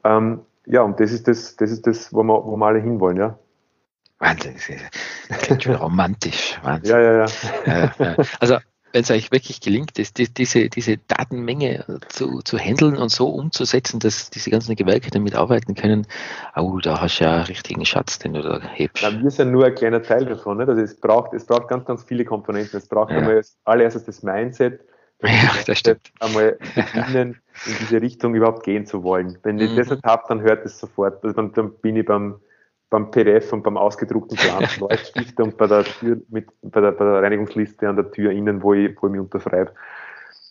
Ähm, 0.05 0.43
ja, 0.67 0.83
und 0.83 1.01
das 1.01 1.11
ist 1.11 1.27
das, 1.27 1.57
das 1.57 1.73
ist 1.73 1.85
das, 1.85 2.15
wo 2.15 2.23
wir, 2.23 2.45
wo 2.45 2.57
wir 2.57 2.67
alle 2.67 2.79
hinwollen, 2.79 3.17
ja. 3.17 3.37
Wahnsinn, 4.21 4.55
das 5.29 5.39
klingt 5.39 5.65
schon 5.65 5.75
romantisch. 5.75 6.61
Wahnsinn. 6.63 6.95
Ja, 6.95 7.01
ja, 7.01 7.13
ja. 7.13 7.27
ja, 7.67 7.93
ja. 7.99 8.17
Also 8.39 8.59
wenn 8.93 9.03
es 9.03 9.11
euch 9.11 9.31
wirklich 9.31 9.61
gelingt, 9.61 9.99
ist, 9.99 10.19
die, 10.19 10.33
diese, 10.33 10.69
diese 10.69 10.97
Datenmenge 10.97 11.85
zu, 12.09 12.41
zu 12.43 12.59
handeln 12.59 12.97
und 12.97 13.11
so 13.11 13.29
umzusetzen, 13.29 14.01
dass 14.01 14.31
diese 14.31 14.51
ganzen 14.51 14.77
Gewerke 14.77 15.11
damit 15.11 15.35
arbeiten 15.35 15.75
können, 15.75 16.07
oh, 16.57 16.79
da 16.79 17.01
hast 17.01 17.21
du 17.21 17.25
ja 17.25 17.35
einen 17.35 17.45
richtigen 17.45 17.85
Schatz, 17.85 18.19
den 18.19 18.35
du 18.35 18.43
da 18.43 18.61
hebst. 18.61 19.03
Na, 19.03 19.23
wir 19.23 19.31
sind 19.31 19.53
nur 19.53 19.67
ein 19.67 19.75
kleiner 19.75 20.03
Teil 20.03 20.25
davon. 20.25 20.59
Nicht? 20.59 20.69
Also 20.69 20.81
es, 20.81 20.99
braucht, 20.99 21.35
es 21.35 21.45
braucht 21.45 21.69
ganz, 21.69 21.85
ganz 21.85 22.05
viele 22.05 22.25
Komponenten. 22.25 22.79
Es 22.79 22.89
braucht 22.89 23.11
ja. 23.11 23.19
einmal 23.19 23.43
allererstes 23.65 24.05
das 24.05 24.23
Mindset, 24.23 24.81
das 25.21 25.31
ja, 25.31 25.51
das 25.67 25.79
stimmt. 25.79 26.13
einmal 26.21 26.59
beginnen, 26.75 27.41
in 27.67 27.73
diese 27.81 28.01
Richtung 28.01 28.35
überhaupt 28.35 28.63
gehen 28.63 28.87
zu 28.87 29.03
wollen. 29.03 29.37
Wenn 29.43 29.59
ich 29.59 29.73
mhm. 29.73 29.77
das 29.77 29.91
nicht 29.91 30.05
habe, 30.05 30.23
dann 30.29 30.41
hört 30.43 30.65
es 30.65 30.79
sofort. 30.79 31.25
Also 31.25 31.35
dann, 31.35 31.53
dann 31.53 31.73
bin 31.81 31.97
ich 31.97 32.07
beim 32.07 32.37
beim 32.91 33.11
PDF 33.11 33.53
und 33.53 33.63
beim 33.63 33.77
ausgedruckten 33.77 34.37
Plan 34.37 34.65
Leuchtstift 34.81 35.39
und 35.41 35.57
bei 35.57 35.67
der 35.67 35.85
Tür 35.85 36.19
mit, 36.29 36.47
bei 36.63 36.81
der, 36.81 36.93
bei 36.93 37.05
der 37.05 37.23
Reinigungsliste 37.23 37.89
an 37.89 37.97
der 37.97 38.11
Tür 38.11 38.31
innen, 38.31 38.63
wo 38.63 38.75
ich, 38.75 38.97
wo 39.01 39.07
ich 39.07 39.13
mich 39.13 39.21
unterschreibe. 39.21 39.73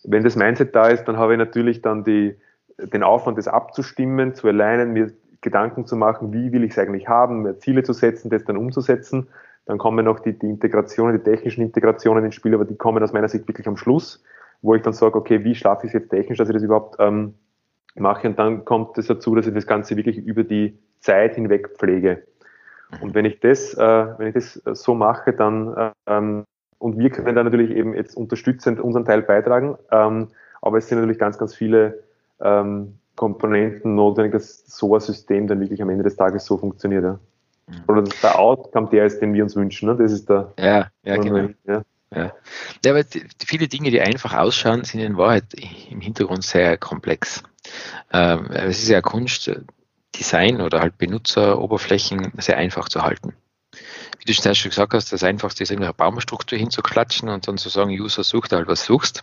Wenn 0.04 0.24
das 0.24 0.36
Mindset 0.36 0.74
da 0.74 0.88
ist, 0.88 1.04
dann 1.04 1.16
habe 1.16 1.32
ich 1.32 1.38
natürlich 1.38 1.82
dann 1.82 2.04
die, 2.04 2.36
den 2.78 3.02
Aufwand, 3.02 3.38
das 3.38 3.48
abzustimmen, 3.48 4.34
zu 4.34 4.46
alleinen, 4.46 4.92
mir 4.92 5.12
Gedanken 5.40 5.86
zu 5.86 5.96
machen, 5.96 6.32
wie 6.32 6.52
will 6.52 6.64
ich 6.64 6.72
es 6.72 6.78
eigentlich 6.78 7.08
haben, 7.08 7.42
mir 7.42 7.58
Ziele 7.58 7.82
zu 7.82 7.92
setzen, 7.92 8.30
das 8.30 8.44
dann 8.44 8.56
umzusetzen. 8.56 9.28
Dann 9.66 9.78
kommen 9.78 10.04
noch 10.04 10.20
die, 10.20 10.36
die 10.38 10.48
Integrationen, 10.48 11.16
die 11.16 11.22
technischen 11.22 11.62
Integrationen 11.62 12.24
ins 12.24 12.34
Spiel, 12.34 12.54
aber 12.54 12.64
die 12.64 12.76
kommen 12.76 13.02
aus 13.02 13.12
meiner 13.12 13.28
Sicht 13.28 13.46
wirklich 13.46 13.68
am 13.68 13.76
Schluss, 13.76 14.24
wo 14.62 14.74
ich 14.74 14.82
dann 14.82 14.92
sage, 14.92 15.16
okay, 15.16 15.44
wie 15.44 15.54
schaffe 15.54 15.86
ich 15.86 15.94
es 15.94 16.00
jetzt 16.00 16.10
technisch, 16.10 16.38
dass 16.38 16.48
ich 16.48 16.54
das 16.54 16.62
überhaupt 16.62 16.96
ähm, 16.98 17.34
mache. 17.94 18.28
Und 18.28 18.38
dann 18.38 18.64
kommt 18.64 18.96
es 18.98 19.06
dazu, 19.06 19.34
dass 19.34 19.46
ich 19.46 19.54
das 19.54 19.66
Ganze 19.66 19.96
wirklich 19.96 20.18
über 20.18 20.42
die 20.42 20.78
Zeit 21.00 21.34
hinweg 21.34 21.76
pflege. 21.76 22.22
Und 23.00 23.14
wenn 23.14 23.24
ich 23.24 23.40
das, 23.40 23.74
äh, 23.74 23.78
wenn 24.18 24.28
ich 24.28 24.34
das 24.34 24.60
so 24.82 24.94
mache, 24.94 25.32
dann 25.32 25.92
ähm, 26.06 26.44
und 26.78 26.98
wir 26.98 27.10
können 27.10 27.34
da 27.34 27.42
natürlich 27.42 27.70
eben 27.70 27.94
jetzt 27.94 28.16
unterstützend 28.16 28.80
unseren 28.80 29.04
Teil 29.04 29.22
beitragen, 29.22 29.76
ähm, 29.90 30.28
aber 30.62 30.78
es 30.78 30.88
sind 30.88 30.98
natürlich 30.98 31.18
ganz, 31.18 31.38
ganz 31.38 31.54
viele 31.54 32.04
ähm, 32.40 32.98
Komponenten 33.16 33.94
notwendig, 33.94 34.32
dass 34.32 34.64
so 34.66 34.94
ein 34.94 35.00
System 35.00 35.48
dann 35.48 35.60
wirklich 35.60 35.82
am 35.82 35.90
Ende 35.90 36.04
des 36.04 36.16
Tages 36.16 36.44
so 36.44 36.56
funktioniert. 36.56 37.02
Ja. 37.02 37.18
Mhm. 37.66 37.74
Oder 37.88 38.02
dass 38.02 38.20
der 38.20 38.38
Outcome 38.38 38.88
der 38.90 39.06
ist, 39.06 39.20
den 39.20 39.34
wir 39.34 39.42
uns 39.42 39.56
wünschen. 39.56 39.88
Ne? 39.88 39.96
Das 39.96 40.12
ist 40.12 40.28
der. 40.28 40.52
Ja, 40.58 40.88
ja, 41.02 41.16
genau. 41.16 41.48
Ja. 41.64 41.82
Ja. 42.14 42.32
ja, 42.84 42.90
aber 42.90 43.02
die, 43.02 43.26
viele 43.44 43.68
Dinge, 43.68 43.90
die 43.90 44.00
einfach 44.00 44.34
ausschauen, 44.34 44.84
sind 44.84 45.00
in 45.00 45.18
Wahrheit 45.18 45.44
im 45.90 46.00
Hintergrund 46.00 46.42
sehr 46.42 46.78
komplex. 46.78 47.42
Ähm, 48.12 48.46
es 48.50 48.82
ist 48.82 48.88
ja 48.88 49.02
Kunst, 49.02 49.50
Design 50.16 50.60
oder 50.60 50.80
halt 50.80 50.98
Benutzeroberflächen 50.98 52.32
sehr 52.38 52.56
einfach 52.56 52.88
zu 52.88 53.02
halten. 53.02 53.34
Wie 54.18 54.32
du 54.32 54.54
schon 54.54 54.70
gesagt 54.70 54.94
hast, 54.94 55.12
das 55.12 55.22
Einfachste 55.22 55.62
ist 55.62 55.72
eine 55.72 55.92
Baumstruktur 55.92 56.58
hinzuklatschen 56.58 57.28
und 57.28 57.46
dann 57.46 57.58
zu 57.58 57.68
sagen, 57.68 57.90
User 57.90 58.24
sucht 58.24 58.52
halt, 58.52 58.66
was 58.66 58.84
suchst. 58.84 59.22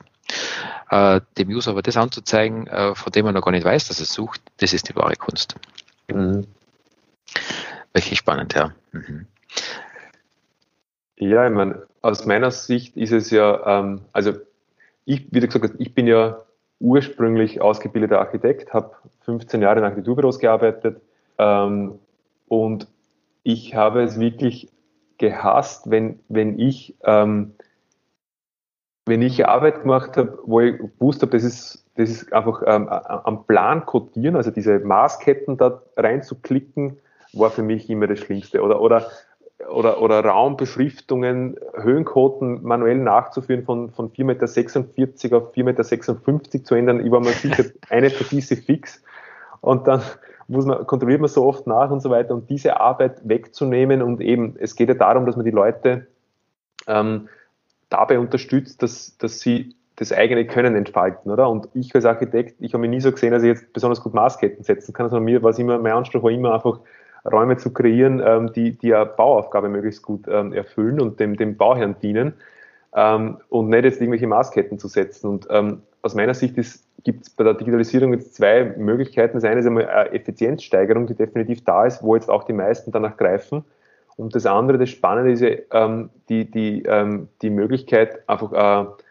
Äh, 0.89 1.21
dem 1.37 1.49
User 1.49 1.71
aber 1.71 1.81
das 1.81 1.97
anzuzeigen, 1.97 2.67
äh, 2.67 2.95
von 2.95 3.11
dem 3.11 3.25
er 3.25 3.31
noch 3.31 3.41
gar 3.41 3.51
nicht 3.51 3.65
weiß, 3.65 3.87
dass 3.87 3.99
er 3.99 4.05
sucht, 4.05 4.41
das 4.57 4.73
ist 4.73 4.89
die 4.89 4.95
wahre 4.95 5.15
Kunst. 5.15 5.55
Mhm. 6.07 6.47
Wirklich 7.93 8.19
spannend, 8.19 8.53
ja. 8.53 8.73
Mhm. 8.91 9.27
Ja, 11.17 11.47
ich 11.47 11.53
meine, 11.53 11.83
aus 12.01 12.25
meiner 12.25 12.51
Sicht 12.51 12.97
ist 12.97 13.11
es 13.11 13.31
ja, 13.31 13.79
ähm, 13.79 14.01
also 14.11 14.33
ich, 15.05 15.27
wie 15.31 15.39
du 15.39 15.47
gesagt 15.47 15.65
hast, 15.65 15.79
ich 15.79 15.93
bin 15.93 16.07
ja 16.07 16.44
ursprünglich 16.79 17.61
ausgebildeter 17.61 18.19
Architekt, 18.19 18.73
habe 18.73 18.91
15 19.21 19.61
Jahre 19.61 19.79
in 19.79 19.85
Architekturbüros 19.85 20.39
gearbeitet 20.39 21.01
ähm, 21.37 21.99
und 22.47 22.87
ich 23.43 23.75
habe 23.75 24.03
es 24.03 24.19
wirklich 24.19 24.69
gehasst, 25.17 25.89
wenn, 25.89 26.19
wenn 26.27 26.59
ich 26.59 26.95
ähm, 27.03 27.53
wenn 29.05 29.21
ich 29.21 29.47
Arbeit 29.47 29.81
gemacht 29.81 30.17
habe, 30.17 30.39
wo 30.45 30.59
ich 30.61 30.77
gewusst 30.77 31.21
habe, 31.21 31.31
das 31.31 31.43
ist, 31.43 31.85
das 31.95 32.09
ist 32.09 32.33
einfach 32.33 32.63
ähm, 32.65 32.89
am 32.89 33.45
Plan 33.45 33.85
codieren, 33.85 34.35
also 34.35 34.51
diese 34.51 34.79
Maßketten 34.79 35.57
da 35.57 35.81
reinzuklicken, 35.95 36.97
war 37.33 37.51
für 37.51 37.61
mich 37.61 37.89
immer 37.89 38.07
das 38.07 38.19
Schlimmste. 38.19 38.61
Oder, 38.63 38.81
oder 38.81 39.07
oder, 39.69 40.01
oder 40.01 40.23
Raumbeschriftungen, 40.23 41.57
Höhenquoten 41.75 42.63
manuell 42.63 42.97
nachzuführen 42.97 43.63
von, 43.63 43.91
von 43.91 44.11
4,46 44.11 44.23
Meter 44.23 45.37
auf 45.37 45.53
4,56 45.53 45.63
Meter 45.63 46.63
zu 46.63 46.75
ändern. 46.75 47.05
Ich 47.05 47.11
war 47.11 47.19
mir 47.19 47.31
sicher, 47.31 47.65
eine 47.89 48.09
Präzise 48.09 48.55
fix. 48.55 49.03
Und 49.61 49.87
dann 49.87 50.01
muss 50.47 50.65
man, 50.65 50.85
kontrolliert 50.85 51.21
man 51.21 51.29
so 51.29 51.45
oft 51.45 51.67
nach 51.67 51.89
und 51.89 52.01
so 52.01 52.09
weiter. 52.09 52.33
Und 52.33 52.49
diese 52.49 52.79
Arbeit 52.79 53.27
wegzunehmen 53.27 54.01
und 54.01 54.21
eben, 54.21 54.55
es 54.59 54.75
geht 54.75 54.89
ja 54.89 54.95
darum, 54.95 55.25
dass 55.25 55.35
man 55.35 55.45
die 55.45 55.51
Leute 55.51 56.07
ähm, 56.87 57.29
dabei 57.89 58.19
unterstützt, 58.19 58.83
dass, 58.83 59.17
dass 59.17 59.39
sie 59.39 59.75
das 59.95 60.11
eigene 60.11 60.45
Können 60.45 60.75
entfalten, 60.75 61.31
oder? 61.31 61.49
Und 61.49 61.69
ich 61.73 61.95
als 61.95 62.05
Architekt, 62.05 62.55
ich 62.59 62.73
habe 62.73 62.81
mich 62.81 62.89
nie 62.89 62.99
so 62.99 63.11
gesehen, 63.11 63.31
dass 63.31 63.43
ich 63.43 63.47
jetzt 63.47 63.71
besonders 63.71 64.01
gut 64.01 64.13
Maßketten 64.13 64.63
setzen 64.63 64.93
kann, 64.93 65.09
sondern 65.09 65.23
mir 65.23 65.41
war 65.41 65.51
es 65.51 65.59
immer, 65.59 65.77
mein 65.79 65.93
Anspruch 65.93 66.21
war 66.21 66.31
immer 66.31 66.53
einfach, 66.53 66.81
Räume 67.25 67.57
zu 67.57 67.73
kreieren, 67.73 68.21
ähm, 68.25 68.53
die, 68.53 68.77
die 68.77 68.93
eine 68.93 69.05
Bauaufgabe 69.05 69.69
möglichst 69.69 70.03
gut 70.03 70.27
ähm, 70.27 70.53
erfüllen 70.53 71.01
und 71.01 71.19
dem, 71.19 71.37
dem 71.37 71.57
Bauherrn 71.57 71.95
dienen 72.01 72.33
ähm, 72.95 73.37
und 73.49 73.69
nicht 73.69 73.83
jetzt 73.83 73.99
irgendwelche 73.99 74.27
Maßketten 74.27 74.79
zu 74.79 74.87
setzen. 74.87 75.27
Und 75.27 75.47
ähm, 75.49 75.81
aus 76.01 76.15
meiner 76.15 76.33
Sicht 76.33 76.55
gibt 77.03 77.23
es 77.23 77.29
bei 77.29 77.43
der 77.43 77.55
Digitalisierung 77.55 78.13
jetzt 78.13 78.35
zwei 78.35 78.75
Möglichkeiten. 78.77 79.37
Das 79.37 79.43
eine 79.43 79.59
ist 79.59 79.65
einmal 79.65 79.87
eine 79.87 80.11
Effizienzsteigerung, 80.11 81.07
die 81.07 81.15
definitiv 81.15 81.63
da 81.63 81.85
ist, 81.85 82.03
wo 82.03 82.15
jetzt 82.15 82.29
auch 82.29 82.43
die 82.43 82.53
meisten 82.53 82.91
danach 82.91 83.17
greifen. 83.17 83.65
Und 84.17 84.33
das 84.35 84.45
andere, 84.45 84.77
das 84.77 84.89
Spannende 84.89 85.31
ist 85.31 85.41
ja 85.41 85.49
ähm, 85.71 86.09
die, 86.29 86.49
die, 86.49 86.83
ähm, 86.83 87.27
die 87.41 87.49
Möglichkeit, 87.49 88.27
einfach 88.29 88.53
äh, 88.53 89.03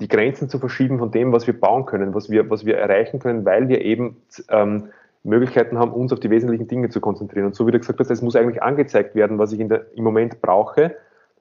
die 0.00 0.08
Grenzen 0.08 0.48
zu 0.48 0.58
verschieben 0.58 0.98
von 0.98 1.10
dem, 1.10 1.32
was 1.32 1.46
wir 1.46 1.58
bauen 1.58 1.84
können, 1.84 2.14
was 2.14 2.30
wir, 2.30 2.48
was 2.48 2.64
wir 2.64 2.78
erreichen 2.78 3.20
können, 3.20 3.44
weil 3.44 3.68
wir 3.68 3.82
eben 3.82 4.16
ähm, 4.48 4.88
Möglichkeiten 5.24 5.78
haben, 5.78 5.92
uns 5.92 6.12
auf 6.12 6.20
die 6.20 6.30
wesentlichen 6.30 6.66
Dinge 6.66 6.88
zu 6.88 7.00
konzentrieren. 7.00 7.46
Und 7.46 7.54
so 7.54 7.66
wie 7.66 7.70
du 7.70 7.78
gesagt 7.78 8.00
hast, 8.00 8.10
es 8.10 8.22
muss 8.22 8.36
eigentlich 8.36 8.62
angezeigt 8.62 9.14
werden, 9.14 9.38
was 9.38 9.52
ich 9.52 9.66
der, 9.68 9.86
im 9.96 10.04
Moment 10.04 10.42
brauche. 10.42 10.96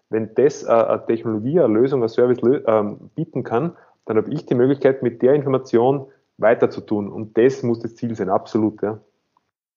Wenn 0.10 0.36
das 0.36 0.64
äh, 0.64 0.68
eine 0.68 1.06
Technologie, 1.06 1.60
eine 1.60 1.74
Lösung, 1.74 2.04
ein 2.04 2.10
Service 2.10 2.40
ähm, 2.44 3.10
bieten 3.16 3.44
kann, 3.44 3.76
dann 4.06 4.18
habe 4.18 4.30
ich 4.32 4.46
die 4.46 4.56
Möglichkeit, 4.56 5.04
mit 5.04 5.22
der 5.22 5.34
Information 5.34 6.06
weiter 6.38 6.70
zu 6.70 6.82
tun. 6.82 7.10
Und 7.10 7.38
das 7.38 7.64
muss 7.64 7.80
das 7.80 7.96
Ziel 7.96 8.16
sein, 8.16 8.30
absolut. 8.30 8.82
Ja. 8.82 9.00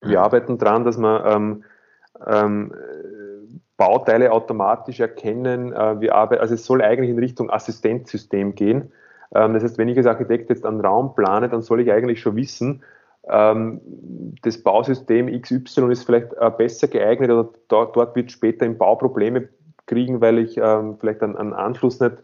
Wir 0.03 0.21
arbeiten 0.21 0.59
daran, 0.59 0.85
dass 0.85 0.99
wir 0.99 1.25
ähm, 1.25 1.65
ähm, 2.27 2.73
Bauteile 3.77 4.33
automatisch 4.33 5.01
erkennen. 5.01 5.73
Äh, 5.73 6.01
wir 6.01 6.15
arbeiten, 6.15 6.43
also 6.43 6.55
es 6.55 6.65
soll 6.65 6.83
eigentlich 6.83 7.11
in 7.11 7.19
Richtung 7.19 7.51
Assistenzsystem 7.51 8.55
gehen. 8.55 8.93
Ähm, 9.35 9.55
das 9.55 9.63
heißt, 9.63 9.79
wenn 9.79 9.89
ich 9.89 9.97
als 9.97 10.07
Architekt 10.07 10.51
jetzt 10.51 10.67
einen 10.67 10.81
Raum 10.81 11.15
plane, 11.15 11.49
dann 11.49 11.63
soll 11.63 11.81
ich 11.81 11.91
eigentlich 11.91 12.21
schon 12.21 12.37
wissen, 12.37 12.83
das 13.27 14.59
Bausystem 14.63 15.41
XY 15.41 15.91
ist 15.91 16.05
vielleicht 16.05 16.33
äh, 16.35 16.51
besser 16.51 16.89
geeignet 16.89 17.31
oder 17.31 17.49
dort, 17.69 18.17
wird 18.17 18.31
später 18.31 18.67
im 18.67 18.77
Bau 18.77 18.97
Probleme 18.97 19.49
kriegen, 19.87 20.21
weil 20.21 20.39
ich 20.39 20.59
ähm, 20.59 20.97
vielleicht 20.99 21.23
einen, 21.23 21.37
einen 21.37 21.53
Anschluss 21.53 22.01
nicht 22.01 22.17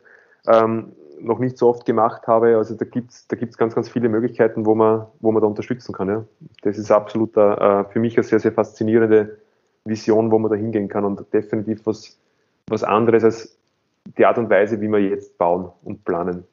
ähm, 0.46 0.92
noch 1.20 1.38
nicht 1.38 1.58
so 1.58 1.68
oft 1.68 1.84
gemacht 1.84 2.26
habe. 2.26 2.56
Also 2.56 2.74
da 2.74 2.84
gibt 2.84 3.10
es 3.10 3.26
da 3.28 3.36
gibt's 3.36 3.56
ganz, 3.56 3.74
ganz 3.74 3.88
viele 3.88 4.08
Möglichkeiten, 4.08 4.66
wo 4.66 4.74
man, 4.74 5.06
wo 5.20 5.32
man 5.32 5.42
da 5.42 5.48
unterstützen 5.48 5.92
kann. 5.92 6.08
Ja. 6.08 6.24
Das 6.62 6.78
ist 6.78 6.90
absolut 6.90 7.36
äh, 7.36 7.84
für 7.84 8.00
mich 8.00 8.16
eine 8.16 8.24
sehr, 8.24 8.40
sehr 8.40 8.52
faszinierende 8.52 9.38
Vision, 9.84 10.30
wo 10.30 10.38
man 10.38 10.50
da 10.50 10.56
hingehen 10.56 10.88
kann 10.88 11.04
und 11.04 11.32
definitiv 11.32 11.80
was, 11.84 12.18
was 12.66 12.84
anderes 12.84 13.24
als 13.24 13.56
die 14.18 14.24
Art 14.24 14.38
und 14.38 14.50
Weise, 14.50 14.80
wie 14.80 14.88
wir 14.88 14.98
jetzt 14.98 15.36
bauen 15.38 15.70
und 15.82 16.04
planen 16.04 16.44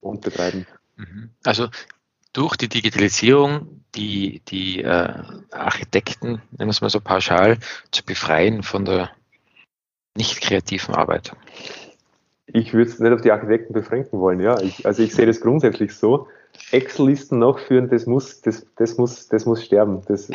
und 0.00 0.22
betreiben. 0.22 0.66
Mhm. 0.96 1.30
Also 1.44 1.68
durch 2.36 2.56
die 2.56 2.68
Digitalisierung 2.68 3.82
die, 3.94 4.42
die 4.48 4.82
äh, 4.82 5.14
Architekten, 5.50 6.42
nennen 6.50 6.68
wir 6.68 6.68
es 6.68 6.82
mal 6.82 6.90
so 6.90 7.00
pauschal, 7.00 7.56
zu 7.90 8.04
befreien 8.04 8.62
von 8.62 8.84
der 8.84 9.10
nicht 10.14 10.42
kreativen 10.42 10.94
Arbeit? 10.94 11.32
Ich 12.46 12.74
würde 12.74 12.90
es 12.90 12.98
nicht 12.98 13.12
auf 13.12 13.22
die 13.22 13.32
Architekten 13.32 13.72
beschränken 13.72 14.20
wollen, 14.20 14.40
ja. 14.40 14.60
Ich, 14.60 14.84
also 14.84 15.02
ich 15.02 15.14
sehe 15.14 15.26
das 15.26 15.40
grundsätzlich 15.40 15.94
so. 15.94 16.28
Excel-Listen 16.72 17.38
nachführen, 17.38 17.88
das 17.88 18.06
muss, 18.06 18.42
das, 18.42 18.66
das 18.76 18.98
muss, 18.98 19.28
das 19.28 19.46
muss 19.46 19.64
sterben. 19.64 20.02
Das, 20.06 20.30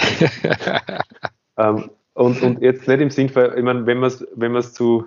ähm, 1.57 1.91
und, 2.13 2.41
und 2.41 2.61
jetzt 2.61 2.87
nicht 2.87 2.99
im 2.99 3.11
Sinn, 3.11 3.27
ich 3.27 3.35
meine, 3.35 3.85
wenn 3.85 3.99
man 3.99 4.07
es 4.09 4.25
wenn 4.33 4.61
zu 4.61 5.05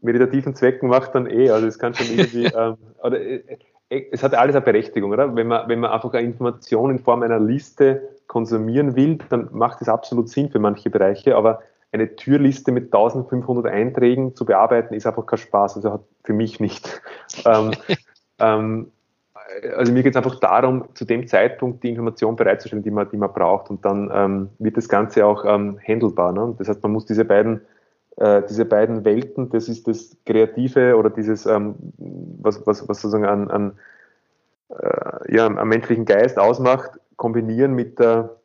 meditativen 0.00 0.54
Zwecken 0.54 0.88
macht, 0.88 1.14
dann 1.14 1.28
eh. 1.28 1.50
Also 1.50 1.66
es 1.66 1.78
kann 1.78 1.94
schon 1.94 2.06
irgendwie, 2.06 2.44
ähm, 2.56 2.76
oder, 3.02 3.20
äh, 3.20 3.58
es 3.88 4.22
hat 4.22 4.34
alles 4.34 4.56
eine 4.56 4.64
Berechtigung, 4.64 5.12
oder? 5.12 5.34
Wenn 5.36 5.46
man, 5.46 5.68
wenn 5.68 5.80
man 5.80 5.90
einfach 5.90 6.12
eine 6.12 6.26
Information 6.26 6.90
in 6.90 6.98
Form 6.98 7.22
einer 7.22 7.38
Liste 7.38 8.08
konsumieren 8.26 8.96
will, 8.96 9.18
dann 9.28 9.48
macht 9.52 9.80
es 9.80 9.88
absolut 9.88 10.28
Sinn 10.28 10.50
für 10.50 10.58
manche 10.58 10.90
Bereiche, 10.90 11.36
aber 11.36 11.60
eine 11.92 12.16
Türliste 12.16 12.72
mit 12.72 12.86
1500 12.86 13.66
Einträgen 13.66 14.34
zu 14.34 14.44
bearbeiten, 14.44 14.94
ist 14.94 15.06
einfach 15.06 15.24
kein 15.26 15.38
Spaß, 15.38 15.76
also 15.76 16.04
für 16.24 16.32
mich 16.32 16.58
nicht. 16.60 17.00
ähm, 17.44 17.70
ähm, 18.38 18.92
also 19.76 19.92
mir 19.92 20.02
geht 20.02 20.14
es 20.14 20.16
einfach 20.16 20.40
darum, 20.40 20.86
zu 20.94 21.04
dem 21.04 21.26
Zeitpunkt 21.26 21.84
die 21.84 21.90
Information 21.90 22.34
bereitzustellen, 22.36 22.82
die 22.82 22.90
man, 22.90 23.08
die 23.10 23.16
man 23.16 23.32
braucht 23.32 23.70
und 23.70 23.84
dann 23.84 24.10
ähm, 24.12 24.48
wird 24.58 24.76
das 24.76 24.88
Ganze 24.88 25.24
auch 25.24 25.44
ähm, 25.44 25.78
handelbar. 25.86 26.32
Ne? 26.32 26.54
Das 26.58 26.68
heißt, 26.68 26.82
man 26.82 26.92
muss 26.92 27.06
diese 27.06 27.24
beiden, 27.24 27.60
äh, 28.16 28.42
diese 28.48 28.64
beiden 28.64 29.04
Welten, 29.04 29.50
das 29.50 29.68
ist 29.68 29.86
das 29.86 30.16
Kreative 30.24 30.96
oder 30.96 31.10
dieses, 31.10 31.46
ähm, 31.46 31.74
was, 31.98 32.66
was, 32.66 32.88
was 32.88 33.00
sozusagen 33.00 33.26
an, 33.26 33.50
an, 33.50 33.78
äh, 34.70 35.34
ja, 35.34 35.46
am 35.46 35.68
menschlichen 35.68 36.04
Geist 36.04 36.38
ausmacht, 36.38 36.92
kombinieren 37.16 37.74
mit 37.74 37.98
der, 37.98 38.36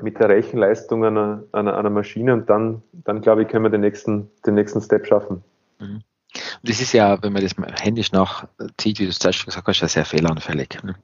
mit 0.00 0.18
der 0.18 0.28
Rechenleistung 0.28 1.04
einer, 1.04 1.44
einer, 1.52 1.76
einer 1.76 1.90
Maschine 1.90 2.32
und 2.32 2.48
dann, 2.48 2.82
dann 2.92 3.20
glaube 3.20 3.42
ich, 3.42 3.48
können 3.48 3.64
wir 3.64 3.70
den 3.70 3.82
nächsten, 3.82 4.30
den 4.46 4.54
nächsten 4.54 4.80
Step 4.80 5.06
schaffen. 5.06 5.42
Mhm. 5.78 6.02
Und 6.32 6.68
das 6.68 6.80
ist 6.80 6.92
ja, 6.92 7.20
wenn 7.22 7.32
man 7.32 7.42
das 7.42 7.56
mal 7.58 7.74
händisch 7.80 8.12
nachzieht, 8.12 9.00
wie 9.00 9.04
du 9.04 9.10
es 9.10 9.18
zuerst 9.18 9.44
gesagt 9.44 9.66
hast, 9.66 9.80
ja 9.80 9.88
sehr 9.88 10.04
fehleranfällig. 10.04 10.82
Ne? 10.84 10.94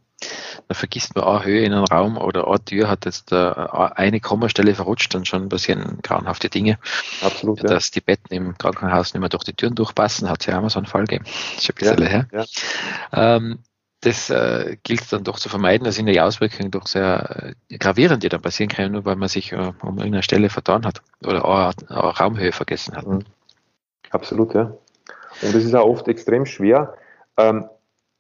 Da 0.69 0.75
vergisst 0.75 1.15
man 1.15 1.25
eine 1.25 1.45
Höhe 1.45 1.65
in 1.65 1.73
einem 1.73 1.85
Raum 1.85 2.17
oder 2.17 2.49
eine 2.49 2.65
Tür 2.65 2.89
hat 2.89 3.05
jetzt 3.05 3.33
äh, 3.33 3.37
eine 3.37 4.21
Kommastelle 4.21 4.75
verrutscht 4.75 5.15
und 5.15 5.27
schon 5.29 5.49
passieren 5.49 5.99
grauenhafte 6.03 6.49
Dinge. 6.49 6.79
Absolut. 7.23 7.63
Ja. 7.63 7.69
Dass 7.69 7.91
die 7.91 8.01
Betten 8.01 8.35
im 8.35 8.59
Krankenhaus 8.59 9.15
nicht 9.15 9.21
mehr 9.21 9.29
durch 9.29 9.45
die 9.45 9.53
Türen 9.53 9.75
durchpassen, 9.75 10.29
hat 10.29 10.41
es 10.41 10.47
ja 10.47 10.59
auch 10.59 10.63
mal 10.63 10.71
so 10.71 10.79
einen 10.79 10.87
Fall 10.87 11.05
gegeben. 11.05 11.25
Das 11.25 11.59
ist 11.59 11.67
schon 11.67 11.75
ein 11.75 11.97
bisschen 11.97 12.03
ja, 12.03 12.09
her. 12.09 12.27
Ja. 13.13 13.37
Ähm, 13.37 13.59
das 14.01 14.31
äh, 14.31 14.77
gilt 14.83 15.13
dann 15.13 15.25
doch 15.25 15.39
zu 15.39 15.49
vermeiden. 15.49 15.85
Da 15.85 15.91
sind 15.91 16.07
die 16.07 16.21
Auswirkungen 16.21 16.71
doch 16.71 16.87
sehr 16.87 17.55
äh, 17.69 17.79
gravierend, 17.79 18.23
die 18.23 18.29
dann 18.29 18.43
passieren 18.43 18.71
können, 18.71 18.93
nur 18.93 19.05
weil 19.05 19.17
man 19.17 19.29
sich 19.29 19.53
äh, 19.53 19.57
um 19.57 19.99
irgendeine 19.99 20.23
Stelle 20.23 20.51
vertan 20.51 20.87
hat 20.87 21.03
oder 21.25 21.45
eine, 21.45 21.73
eine 21.89 22.17
Raumhöhe 22.17 22.53
vergessen 22.53 22.97
hat. 22.97 23.07
Mhm. 23.07 23.25
Absolut, 24.11 24.55
ja. 24.55 24.73
Und 25.43 25.55
es 25.55 25.65
ist 25.65 25.75
auch 25.75 25.87
oft 25.87 26.09
extrem 26.09 26.47
schwer, 26.47 26.95
ähm, 27.37 27.69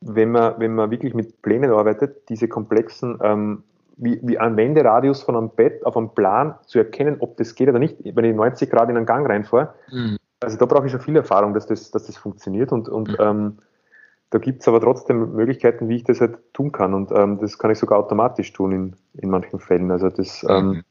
wenn, 0.00 0.30
man, 0.30 0.54
wenn 0.58 0.74
man 0.74 0.90
wirklich 0.90 1.14
mit 1.14 1.42
Plänen 1.42 1.70
arbeitet, 1.70 2.28
diese 2.28 2.48
komplexen, 2.48 3.18
ähm, 3.22 3.62
wie, 3.96 4.20
wie 4.22 4.38
ein 4.38 4.56
Wenderadius 4.56 5.22
von 5.22 5.36
einem 5.36 5.50
Bett 5.50 5.84
auf 5.86 5.96
einem 5.96 6.10
Plan 6.10 6.54
zu 6.66 6.78
erkennen, 6.78 7.16
ob 7.20 7.36
das 7.38 7.54
geht 7.54 7.68
oder 7.68 7.78
nicht, 7.78 7.96
wenn 8.04 8.24
ich 8.24 8.34
90 8.34 8.70
Grad 8.70 8.90
in 8.90 8.96
einen 8.96 9.06
Gang 9.06 9.28
reinfahre. 9.28 9.74
Mhm. 9.90 10.18
Also 10.40 10.58
da 10.58 10.66
brauche 10.66 10.86
ich 10.86 10.92
schon 10.92 11.00
viel 11.00 11.16
Erfahrung, 11.16 11.54
dass 11.54 11.66
das, 11.66 11.90
dass 11.90 12.06
das 12.06 12.16
funktioniert 12.16 12.72
und, 12.72 12.88
und 12.88 13.08
mhm. 13.08 13.16
ähm, 13.18 13.58
da 14.30 14.38
gibt 14.38 14.60
es 14.60 14.68
aber 14.68 14.80
trotzdem 14.80 15.34
Möglichkeiten, 15.34 15.88
wie 15.88 15.96
ich 15.96 16.04
das 16.04 16.20
halt 16.20 16.38
tun 16.52 16.72
kann 16.72 16.92
und 16.92 17.10
ähm, 17.12 17.38
das 17.38 17.58
kann 17.58 17.70
ich 17.70 17.78
sogar 17.78 17.98
automatisch 17.98 18.52
tun 18.52 18.72
in, 18.72 18.96
in 19.14 19.30
manchen 19.30 19.60
Fällen. 19.60 19.90
Also 19.90 20.10
das 20.10 20.44
ähm, 20.48 20.68
mhm. 20.68 20.82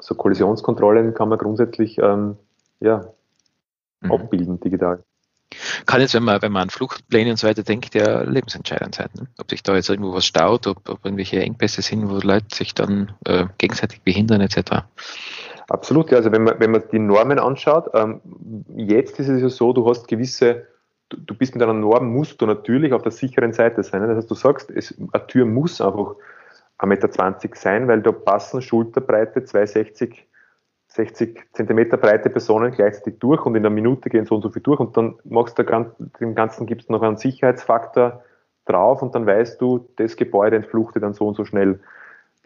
so 0.00 0.14
Kollisionskontrollen 0.14 1.14
kann 1.14 1.30
man 1.30 1.38
grundsätzlich 1.38 1.98
ähm, 1.98 2.36
ja, 2.80 3.06
mhm. 4.00 4.12
abbilden 4.12 4.60
digital. 4.60 5.02
Kann 5.88 6.02
jetzt, 6.02 6.12
wenn 6.12 6.22
man, 6.22 6.42
wenn 6.42 6.52
man 6.52 6.64
an 6.64 6.68
Fluchtpläne 6.70 7.30
und 7.30 7.38
so 7.38 7.48
weiter 7.48 7.62
denkt, 7.62 7.94
ja 7.94 8.20
lebensentscheidend 8.20 8.94
sein. 8.94 9.08
Ne? 9.14 9.26
Ob 9.38 9.48
sich 9.48 9.62
da 9.62 9.74
jetzt 9.74 9.88
irgendwo 9.88 10.12
was 10.12 10.26
staut, 10.26 10.66
ob, 10.66 10.86
ob 10.86 11.02
irgendwelche 11.02 11.40
Engpässe 11.40 11.80
sind, 11.80 12.10
wo 12.10 12.18
Leute 12.18 12.54
sich 12.54 12.74
dann 12.74 13.12
äh, 13.24 13.46
gegenseitig 13.56 14.02
behindern 14.02 14.42
etc. 14.42 14.82
Absolut, 15.66 16.10
ja. 16.10 16.18
Also 16.18 16.30
wenn 16.30 16.44
man, 16.44 16.60
wenn 16.60 16.72
man 16.72 16.82
die 16.92 16.98
Normen 16.98 17.38
anschaut, 17.38 17.88
ähm, 17.94 18.20
jetzt 18.76 19.18
ist 19.18 19.28
es 19.28 19.40
ja 19.40 19.48
so, 19.48 19.72
du 19.72 19.88
hast 19.88 20.08
gewisse, 20.08 20.66
du, 21.08 21.16
du, 21.16 21.34
bist 21.34 21.54
mit 21.54 21.62
einer 21.62 21.72
Norm, 21.72 22.12
musst 22.12 22.42
du 22.42 22.44
natürlich 22.44 22.92
auf 22.92 23.00
der 23.00 23.12
sicheren 23.12 23.54
Seite 23.54 23.82
sein. 23.82 24.02
Ne? 24.02 24.08
Das 24.08 24.18
heißt, 24.18 24.30
du 24.30 24.34
sagst, 24.34 24.70
es, 24.70 24.94
eine 25.12 25.26
Tür 25.26 25.46
muss 25.46 25.80
einfach 25.80 26.16
1,20 26.80 26.86
Meter 26.86 27.08
sein, 27.54 27.88
weil 27.88 28.02
da 28.02 28.12
passen 28.12 28.60
Schulterbreite 28.60 29.42
260 29.42 30.27
60 30.88 31.52
Zentimeter 31.52 31.96
breite 31.96 32.30
Personen 32.30 32.72
gleichzeitig 32.72 33.18
durch 33.18 33.44
und 33.44 33.54
in 33.54 33.64
einer 33.64 33.74
Minute 33.74 34.08
gehen 34.08 34.24
so 34.24 34.34
und 34.34 34.42
so 34.42 34.50
viel 34.50 34.62
durch 34.62 34.80
und 34.80 34.96
dann 34.96 35.16
machst 35.24 35.58
du 35.58 35.62
dem 35.62 36.34
Ganzen 36.34 36.66
gibst 36.66 36.90
noch 36.90 37.02
einen 37.02 37.16
Sicherheitsfaktor 37.16 38.22
drauf 38.64 39.02
und 39.02 39.14
dann 39.14 39.26
weißt 39.26 39.60
du, 39.60 39.86
das 39.96 40.16
Gebäude 40.16 40.56
entfluchte 40.56 41.00
dann 41.00 41.12
so 41.12 41.26
und 41.26 41.36
so 41.36 41.44
schnell. 41.44 41.80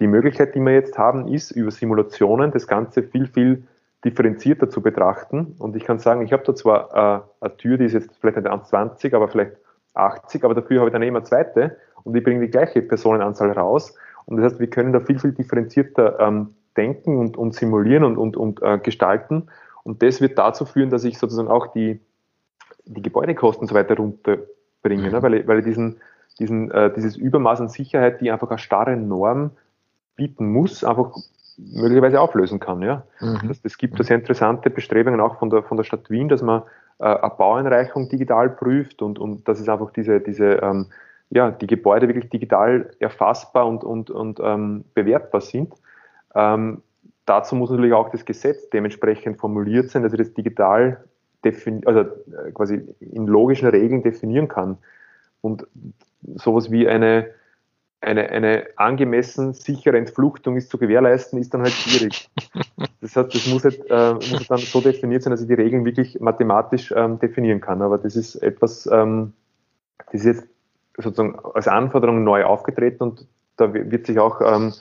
Die 0.00 0.06
Möglichkeit, 0.06 0.54
die 0.54 0.60
wir 0.60 0.72
jetzt 0.72 0.98
haben, 0.98 1.28
ist 1.28 1.52
über 1.52 1.70
Simulationen 1.70 2.50
das 2.50 2.66
Ganze 2.66 3.02
viel, 3.02 3.26
viel 3.26 3.64
differenzierter 4.04 4.68
zu 4.68 4.80
betrachten. 4.82 5.54
Und 5.58 5.76
ich 5.76 5.84
kann 5.84 5.98
sagen, 5.98 6.22
ich 6.22 6.32
habe 6.32 6.42
da 6.44 6.54
zwar 6.54 6.90
äh, 7.40 7.44
eine 7.44 7.56
Tür, 7.56 7.78
die 7.78 7.84
ist 7.84 7.92
jetzt 7.92 8.10
vielleicht 8.20 8.36
nicht 8.36 8.48
1,20, 8.48 9.14
aber 9.14 9.28
vielleicht 9.28 9.52
80, 9.94 10.44
aber 10.44 10.54
dafür 10.54 10.80
habe 10.80 10.88
ich 10.88 10.92
dann 10.92 11.02
immer 11.02 11.18
eine 11.18 11.26
zweite 11.26 11.76
und 12.02 12.16
ich 12.16 12.24
bringe 12.24 12.40
die 12.40 12.50
gleiche 12.50 12.82
Personenanzahl 12.82 13.52
raus. 13.52 13.94
Und 14.24 14.36
das 14.36 14.52
heißt, 14.52 14.60
wir 14.60 14.70
können 14.70 14.92
da 14.92 15.00
viel, 15.00 15.18
viel 15.18 15.32
differenzierter 15.32 16.18
ähm, 16.18 16.54
denken 16.76 17.18
und, 17.18 17.36
und 17.36 17.54
simulieren 17.54 18.04
und, 18.04 18.16
und, 18.16 18.36
und 18.36 18.62
äh, 18.62 18.78
gestalten. 18.78 19.48
Und 19.84 20.02
das 20.02 20.20
wird 20.20 20.38
dazu 20.38 20.64
führen, 20.64 20.90
dass 20.90 21.04
ich 21.04 21.18
sozusagen 21.18 21.48
auch 21.48 21.68
die, 21.68 22.00
die 22.84 23.02
Gebäudekosten 23.02 23.66
so 23.66 23.74
weiter 23.74 23.96
runterbringe, 23.96 25.06
mhm. 25.06 25.12
ne? 25.12 25.22
weil, 25.22 25.34
ich, 25.34 25.46
weil 25.46 25.58
ich 25.58 25.64
diesen, 25.64 26.00
diesen, 26.38 26.70
äh, 26.70 26.92
dieses 26.94 27.16
Übermaß 27.16 27.60
an 27.60 27.68
Sicherheit, 27.68 28.20
die 28.20 28.30
einfach 28.30 28.50
eine 28.50 28.58
starre 28.58 28.96
Norm 28.96 29.50
bieten 30.16 30.50
muss, 30.52 30.84
einfach 30.84 31.16
möglicherweise 31.58 32.20
auflösen 32.20 32.60
kann. 32.60 32.82
Ja? 32.82 33.04
Mhm. 33.20 33.48
Das, 33.48 33.62
das 33.62 33.78
gibt 33.78 33.98
da 33.98 34.04
sehr 34.04 34.16
interessante 34.16 34.70
Bestrebungen 34.70 35.20
auch 35.20 35.38
von 35.38 35.50
der, 35.50 35.62
von 35.62 35.76
der 35.76 35.84
Stadt 35.84 36.10
Wien, 36.10 36.28
dass 36.28 36.42
man 36.42 36.62
äh, 36.98 37.04
eine 37.04 37.32
Baueinreichung 37.36 38.08
digital 38.08 38.50
prüft 38.50 39.02
und, 39.02 39.18
und 39.18 39.46
dass 39.48 39.60
es 39.60 39.68
einfach 39.68 39.92
diese, 39.92 40.20
diese 40.20 40.54
ähm, 40.62 40.86
ja, 41.30 41.50
die 41.50 41.66
Gebäude 41.66 42.08
wirklich 42.08 42.28
digital 42.28 42.90
erfassbar 42.98 43.66
und, 43.66 43.84
und, 43.84 44.10
und 44.10 44.38
ähm, 44.42 44.84
bewertbar 44.94 45.40
sind. 45.40 45.72
Ähm, 46.34 46.82
dazu 47.26 47.54
muss 47.54 47.70
natürlich 47.70 47.92
auch 47.92 48.10
das 48.10 48.24
Gesetz 48.24 48.70
dementsprechend 48.70 49.38
formuliert 49.38 49.90
sein, 49.90 50.02
dass 50.02 50.12
ich 50.12 50.18
das 50.18 50.34
digital 50.34 51.04
also 51.84 52.00
äh, 52.00 52.52
quasi 52.54 52.82
in 53.00 53.26
logischen 53.26 53.68
Regeln 53.68 54.02
definieren 54.02 54.48
kann. 54.48 54.78
Und 55.40 55.66
sowas 56.36 56.70
wie 56.70 56.88
eine, 56.88 57.28
eine, 58.00 58.30
eine 58.30 58.66
angemessen 58.76 59.52
sichere 59.54 59.98
Entfluchtung 59.98 60.56
ist 60.56 60.70
zu 60.70 60.78
gewährleisten, 60.78 61.40
ist 61.40 61.52
dann 61.52 61.62
halt 61.62 61.72
schwierig. 61.72 62.30
Das 63.00 63.16
heißt, 63.16 63.34
das 63.34 63.46
muss, 63.48 63.64
halt, 63.64 63.82
äh, 63.90 64.14
muss 64.14 64.46
dann 64.46 64.58
so 64.58 64.80
definiert 64.80 65.24
sein, 65.24 65.32
dass 65.32 65.42
ich 65.42 65.48
die 65.48 65.54
Regeln 65.54 65.84
wirklich 65.84 66.20
mathematisch 66.20 66.92
ähm, 66.96 67.18
definieren 67.18 67.60
kann. 67.60 67.82
Aber 67.82 67.98
das 67.98 68.14
ist 68.14 68.36
etwas, 68.36 68.88
ähm, 68.92 69.32
das 70.12 70.24
ist 70.24 70.24
jetzt 70.24 70.46
sozusagen 70.98 71.38
als 71.54 71.66
Anforderung 71.66 72.22
neu 72.22 72.44
aufgetreten 72.44 73.02
und 73.02 73.26
da 73.56 73.72
wird 73.74 74.06
sich 74.06 74.18
auch 74.18 74.40
ähm, 74.40 74.72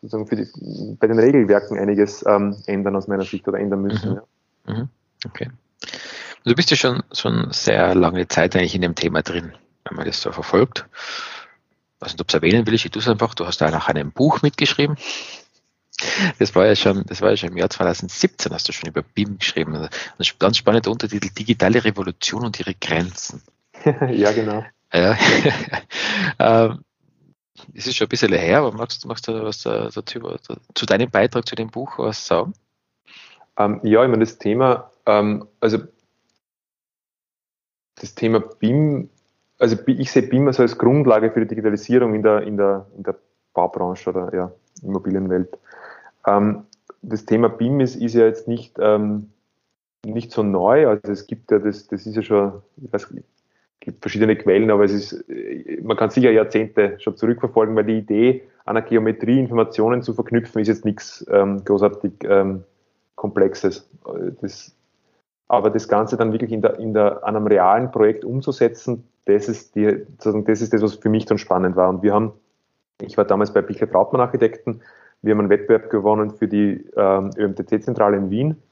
sozusagen 0.00 0.26
für 0.26 0.36
die, 0.36 0.96
bei 0.98 1.06
den 1.06 1.18
Regelwerken 1.18 1.78
einiges 1.78 2.24
ähm, 2.26 2.56
ändern 2.66 2.96
aus 2.96 3.08
meiner 3.08 3.24
Sicht 3.24 3.46
oder 3.48 3.58
ändern 3.58 3.82
müssen. 3.82 4.10
Mhm. 4.10 4.20
Ja. 4.66 4.74
Mhm. 4.74 4.88
Okay. 5.26 5.50
Du 6.44 6.54
bist 6.54 6.70
ja 6.70 6.76
schon, 6.76 7.02
schon 7.12 7.48
sehr 7.52 7.94
lange 7.94 8.28
Zeit 8.28 8.54
eigentlich 8.56 8.74
in 8.74 8.82
dem 8.82 8.94
Thema 8.94 9.22
drin, 9.22 9.52
wenn 9.84 9.96
man 9.96 10.06
das 10.06 10.20
so 10.20 10.32
verfolgt. 10.32 10.86
Was 12.00 12.12
nicht, 12.12 12.20
ob 12.20 12.28
es 12.28 12.34
erwähnen 12.34 12.66
will, 12.66 12.74
ich 12.74 12.88
tue 12.90 13.02
es 13.02 13.08
einfach. 13.08 13.34
Du 13.34 13.44
hast 13.46 13.60
da 13.60 13.70
nach 13.70 13.88
einem 13.88 14.12
Buch 14.12 14.42
mitgeschrieben. 14.42 14.96
Das 16.38 16.54
war 16.54 16.66
ja 16.66 16.76
schon, 16.76 17.04
das 17.06 17.20
war 17.22 17.30
ja 17.30 17.36
schon 17.36 17.50
im 17.50 17.56
Jahr 17.56 17.70
2017, 17.70 18.52
hast 18.52 18.68
du 18.68 18.72
schon 18.72 18.88
über 18.88 19.02
BIM 19.02 19.38
geschrieben. 19.38 19.74
Das 19.74 19.90
ist 20.18 20.38
ganz 20.38 20.56
spannender 20.56 20.92
Untertitel 20.92 21.28
Digitale 21.30 21.82
Revolution 21.82 22.44
und 22.44 22.60
ihre 22.60 22.74
Grenzen. 22.74 23.42
ja, 23.84 24.32
genau. 24.32 24.64
Ja. 24.92 25.18
ähm, 26.38 26.84
es 27.74 27.86
ist 27.86 27.96
schon 27.96 28.06
ein 28.06 28.10
bisschen 28.10 28.32
her, 28.32 28.58
aber 28.58 28.72
magst, 28.72 29.06
magst 29.06 29.28
du 29.28 29.42
was 29.42 29.62
dazu, 29.62 30.20
zu 30.74 30.86
deinem 30.86 31.10
Beitrag 31.10 31.46
zu 31.46 31.54
dem 31.54 31.68
Buch 31.68 31.98
was 31.98 32.26
sagen? 32.26 32.52
Ähm, 33.56 33.80
ja, 33.82 34.02
ich 34.02 34.08
meine, 34.08 34.24
das 34.24 34.38
Thema, 34.38 34.90
ähm, 35.06 35.46
also 35.60 35.78
das 37.96 38.14
Thema 38.14 38.40
BIM, 38.40 39.10
also 39.58 39.76
ich 39.86 40.12
sehe 40.12 40.22
BIM 40.22 40.46
also 40.46 40.62
als 40.62 40.78
Grundlage 40.78 41.30
für 41.32 41.40
die 41.40 41.48
Digitalisierung 41.48 42.14
in 42.14 42.22
der, 42.22 42.42
in 42.42 42.56
der, 42.56 42.86
in 42.96 43.02
der 43.02 43.16
Baubranche 43.54 44.10
oder 44.10 44.32
ja, 44.34 44.52
Immobilienwelt. 44.82 45.58
Ähm, 46.26 46.64
das 47.02 47.24
Thema 47.24 47.48
BIM 47.48 47.80
ist, 47.80 47.96
ist 47.96 48.14
ja 48.14 48.26
jetzt 48.26 48.46
nicht, 48.46 48.76
ähm, 48.78 49.30
nicht 50.04 50.30
so 50.30 50.42
neu, 50.42 50.88
also 50.88 51.10
es 51.10 51.26
gibt 51.26 51.50
ja, 51.50 51.58
das, 51.58 51.88
das 51.88 52.06
ist 52.06 52.14
ja 52.14 52.22
schon, 52.22 52.62
ich 52.76 52.92
weiß, 52.92 53.12
gibt 53.88 54.02
verschiedene 54.02 54.36
Quellen, 54.36 54.70
aber 54.70 54.84
es 54.84 54.92
ist, 54.92 55.24
man 55.82 55.96
kann 55.96 56.10
sicher 56.10 56.30
Jahrzehnte 56.30 56.96
schon 57.00 57.16
zurückverfolgen, 57.16 57.74
weil 57.74 57.84
die 57.84 57.98
Idee, 57.98 58.42
einer 58.66 58.82
Geometrie 58.82 59.38
Informationen 59.38 60.02
zu 60.02 60.12
verknüpfen, 60.12 60.60
ist 60.60 60.68
jetzt 60.68 60.84
nichts 60.84 61.26
ähm, 61.30 61.64
großartig 61.64 62.12
ähm, 62.24 62.64
Komplexes. 63.14 63.88
Das, 64.42 64.76
aber 65.48 65.70
das 65.70 65.88
Ganze 65.88 66.18
dann 66.18 66.32
wirklich 66.32 66.52
in, 66.52 66.60
der, 66.60 66.78
in 66.78 66.92
der, 66.92 67.24
einem 67.24 67.46
realen 67.46 67.90
Projekt 67.90 68.26
umzusetzen, 68.26 69.04
das 69.24 69.48
ist, 69.48 69.74
die, 69.74 70.04
das 70.18 70.60
ist 70.60 70.72
das, 70.72 70.82
was 70.82 70.94
für 70.94 71.08
mich 71.08 71.24
dann 71.24 71.38
spannend 71.38 71.76
war. 71.76 71.88
Und 71.88 72.02
wir 72.02 72.12
haben, 72.12 72.32
ich 73.00 73.16
war 73.16 73.24
damals 73.24 73.52
bei 73.52 73.62
Bichler 73.62 73.90
Trautmann 73.90 74.20
Architekten, 74.20 74.82
wir 75.22 75.32
haben 75.32 75.40
einen 75.40 75.50
Wettbewerb 75.50 75.90
gewonnen 75.90 76.30
für 76.30 76.46
die 76.46 76.84
ähm, 76.96 77.30
ÖMTC-Zentrale 77.36 78.18
in 78.18 78.30
Wien. 78.30 78.62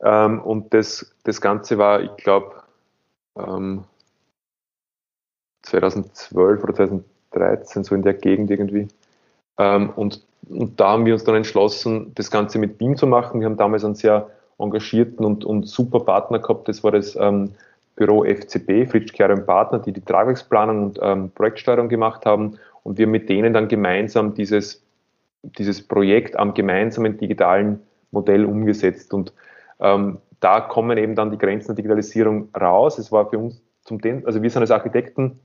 Ähm, 0.00 0.40
und 0.40 0.72
das, 0.72 1.14
das 1.24 1.40
Ganze 1.40 1.78
war, 1.78 2.00
ich 2.00 2.16
glaube, 2.16 2.62
ähm, 3.36 3.84
2012 5.62 6.62
oder 6.62 6.74
2013, 6.74 7.84
so 7.84 7.94
in 7.94 8.02
der 8.02 8.14
Gegend 8.14 8.50
irgendwie. 8.50 8.88
Ähm, 9.58 9.90
und, 9.90 10.22
und 10.48 10.78
da 10.78 10.90
haben 10.90 11.06
wir 11.06 11.14
uns 11.14 11.24
dann 11.24 11.36
entschlossen, 11.36 12.12
das 12.14 12.30
Ganze 12.30 12.58
mit 12.58 12.78
BIM 12.78 12.96
zu 12.96 13.06
machen. 13.06 13.40
Wir 13.40 13.46
haben 13.46 13.56
damals 13.56 13.84
einen 13.84 13.94
sehr 13.94 14.28
engagierten 14.58 15.24
und, 15.24 15.44
und 15.44 15.68
super 15.68 16.00
Partner 16.00 16.38
gehabt. 16.38 16.68
Das 16.68 16.82
war 16.84 16.92
das 16.92 17.16
ähm, 17.16 17.52
Büro 17.96 18.24
FCB, 18.24 18.90
Fritsch 18.90 19.12
Kehrer 19.12 19.36
Partner, 19.36 19.78
die 19.78 19.92
die 19.92 20.00
Tragwerksplanung 20.00 20.84
und 20.84 20.98
ähm, 21.02 21.30
Projektsteuerung 21.30 21.88
gemacht 21.88 22.26
haben. 22.26 22.58
Und 22.82 22.98
wir 22.98 23.06
mit 23.06 23.28
denen 23.28 23.52
dann 23.52 23.68
gemeinsam 23.68 24.34
dieses, 24.34 24.82
dieses 25.42 25.86
Projekt 25.86 26.36
am 26.38 26.54
gemeinsamen 26.54 27.16
digitalen 27.18 27.80
Modell 28.10 28.44
umgesetzt. 28.44 29.14
Und 29.14 29.32
ähm, 29.80 30.18
da 30.40 30.60
kommen 30.60 30.98
eben 30.98 31.14
dann 31.14 31.30
die 31.30 31.38
Grenzen 31.38 31.68
der 31.68 31.76
Digitalisierung 31.76 32.48
raus. 32.58 32.98
Es 32.98 33.12
war 33.12 33.28
für 33.30 33.38
uns 33.38 33.60
zum 33.84 34.00
also 34.24 34.42
wir 34.42 34.50
sind 34.50 34.62
als 34.62 34.70
Architekten 34.70 35.40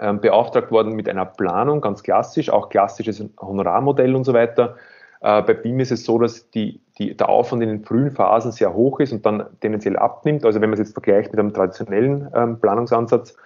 ähm, 0.00 0.20
beauftragt 0.20 0.70
worden 0.70 0.94
mit 0.94 1.08
einer 1.08 1.26
Planung, 1.26 1.80
ganz 1.80 2.02
klassisch, 2.02 2.50
auch 2.50 2.68
klassisches 2.68 3.22
Honorarmodell 3.40 4.14
und 4.14 4.24
so 4.24 4.32
weiter. 4.32 4.76
Äh, 5.20 5.42
bei 5.42 5.54
BIM 5.54 5.80
ist 5.80 5.92
es 5.92 6.04
so, 6.04 6.18
dass 6.18 6.50
die, 6.50 6.80
die, 6.98 7.16
der 7.16 7.28
Aufwand 7.28 7.62
in 7.62 7.68
den 7.68 7.84
frühen 7.84 8.10
Phasen 8.10 8.52
sehr 8.52 8.72
hoch 8.72 9.00
ist 9.00 9.12
und 9.12 9.26
dann 9.26 9.44
tendenziell 9.60 9.96
abnimmt. 9.96 10.44
Also 10.44 10.60
wenn 10.60 10.70
man 10.70 10.78
es 10.78 10.86
jetzt 10.86 10.94
vergleicht 10.94 11.30
mit 11.32 11.38
einem 11.38 11.52
traditionellen 11.52 12.30
ähm, 12.34 12.60
Planungsansatz. 12.60 13.36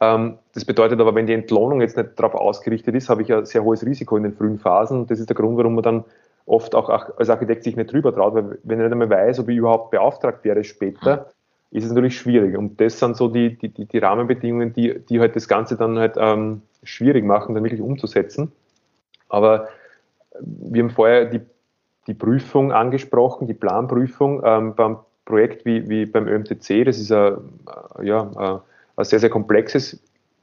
Ähm, 0.00 0.38
das 0.54 0.64
bedeutet 0.64 1.00
aber, 1.00 1.14
wenn 1.14 1.26
die 1.26 1.34
Entlohnung 1.34 1.80
jetzt 1.80 1.96
nicht 1.96 2.18
darauf 2.18 2.34
ausgerichtet 2.34 2.94
ist, 2.96 3.08
habe 3.08 3.22
ich 3.22 3.32
ein 3.32 3.46
sehr 3.46 3.62
hohes 3.62 3.86
Risiko 3.86 4.16
in 4.16 4.24
den 4.24 4.34
frühen 4.34 4.58
Phasen. 4.58 5.06
Das 5.06 5.20
ist 5.20 5.28
der 5.28 5.36
Grund, 5.36 5.56
warum 5.56 5.76
man 5.76 5.84
dann 5.84 6.04
oft 6.46 6.74
auch 6.74 6.88
als 6.88 7.30
Architekt 7.30 7.62
sich 7.62 7.76
nicht 7.76 7.92
drüber 7.92 8.12
traut, 8.12 8.34
weil 8.34 8.58
wenn 8.64 8.80
er 8.80 8.86
nicht 8.86 8.92
einmal 8.92 9.10
weiß, 9.10 9.38
ob 9.38 9.48
ich 9.48 9.56
überhaupt 9.56 9.92
beauftragt 9.92 10.44
wäre 10.44 10.64
später, 10.64 11.30
ist 11.72 11.84
es 11.84 11.90
natürlich 11.90 12.18
schwierig. 12.18 12.56
Und 12.56 12.80
das 12.80 12.98
sind 12.98 13.16
so 13.16 13.28
die, 13.28 13.56
die, 13.56 13.86
die 13.86 13.98
Rahmenbedingungen, 13.98 14.72
die, 14.72 15.00
die 15.00 15.20
halt 15.20 15.34
das 15.34 15.48
Ganze 15.48 15.76
dann 15.76 15.98
halt 15.98 16.14
ähm, 16.18 16.62
schwierig 16.82 17.24
machen, 17.24 17.54
dann 17.54 17.64
wirklich 17.64 17.80
umzusetzen. 17.80 18.52
Aber 19.28 19.68
wir 20.38 20.82
haben 20.82 20.90
vorher 20.90 21.24
die, 21.24 21.40
die 22.06 22.14
Prüfung 22.14 22.72
angesprochen, 22.72 23.46
die 23.46 23.54
Planprüfung 23.54 24.42
ähm, 24.44 24.74
beim 24.74 24.98
Projekt 25.24 25.64
wie, 25.64 25.88
wie 25.88 26.04
beim 26.04 26.28
ÖMTC. 26.28 26.84
Das 26.84 26.98
ist 26.98 27.10
ein, 27.10 27.36
äh, 27.98 28.06
ja, 28.06 28.62
ein 28.96 29.04
sehr, 29.04 29.20
sehr 29.20 29.30
komplexes 29.30 29.98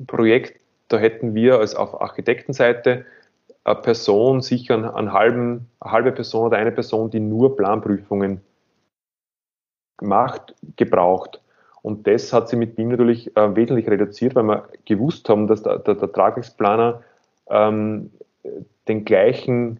Projekt. 0.07 0.59
Da 0.87 0.97
hätten 0.97 1.35
wir 1.35 1.59
als 1.59 1.75
auf 1.75 2.01
Architektenseite 2.01 3.05
eine 3.63 3.75
Person, 3.75 4.41
sicher 4.41 4.95
einen 4.95 5.13
halben, 5.13 5.67
eine 5.79 5.91
halbe 5.91 6.11
Person 6.11 6.47
oder 6.47 6.57
eine 6.57 6.71
Person, 6.71 7.11
die 7.11 7.19
nur 7.19 7.55
Planprüfungen 7.55 8.41
gemacht, 9.99 10.55
gebraucht. 10.75 11.41
Und 11.81 12.07
das 12.07 12.33
hat 12.33 12.49
sie 12.49 12.55
mit 12.55 12.75
BIM 12.75 12.89
natürlich 12.89 13.35
äh, 13.37 13.55
wesentlich 13.55 13.87
reduziert, 13.87 14.35
weil 14.35 14.43
wir 14.43 14.67
gewusst 14.85 15.29
haben, 15.29 15.47
dass 15.47 15.63
der, 15.63 15.79
der, 15.79 15.95
der 15.95 16.11
Tragwerksplaner 16.11 17.01
ähm, 17.49 18.11
den 18.87 19.05
gleichen 19.05 19.79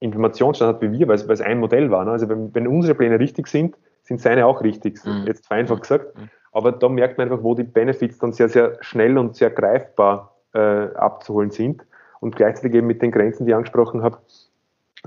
Informationsstand 0.00 0.74
hat 0.74 0.82
wie 0.82 0.92
wir, 0.98 1.08
weil 1.08 1.16
es, 1.16 1.40
ein 1.40 1.58
Modell 1.58 1.90
war. 1.90 2.04
Ne? 2.04 2.12
Also 2.12 2.28
wenn, 2.28 2.54
wenn, 2.54 2.68
unsere 2.68 2.94
Pläne 2.94 3.18
richtig 3.18 3.46
sind, 3.46 3.76
sind 4.02 4.20
seine 4.20 4.46
auch 4.46 4.62
richtig. 4.62 5.04
Mhm. 5.04 5.24
Jetzt 5.26 5.46
vereinfacht 5.46 5.82
gesagt. 5.82 6.16
Mhm. 6.16 6.28
Aber 6.52 6.72
da 6.72 6.88
merkt 6.88 7.18
man 7.18 7.30
einfach, 7.30 7.42
wo 7.42 7.54
die 7.54 7.64
Benefits 7.64 8.18
dann 8.18 8.32
sehr, 8.32 8.48
sehr 8.48 8.76
schnell 8.80 9.18
und 9.18 9.36
sehr 9.36 9.50
greifbar 9.50 10.34
äh, 10.54 10.58
abzuholen 10.94 11.50
sind. 11.50 11.84
Und 12.20 12.36
gleichzeitig 12.36 12.74
eben 12.74 12.86
mit 12.86 13.00
den 13.00 13.12
Grenzen, 13.12 13.44
die 13.44 13.50
ich 13.50 13.56
angesprochen 13.56 14.02
habe. 14.02 14.18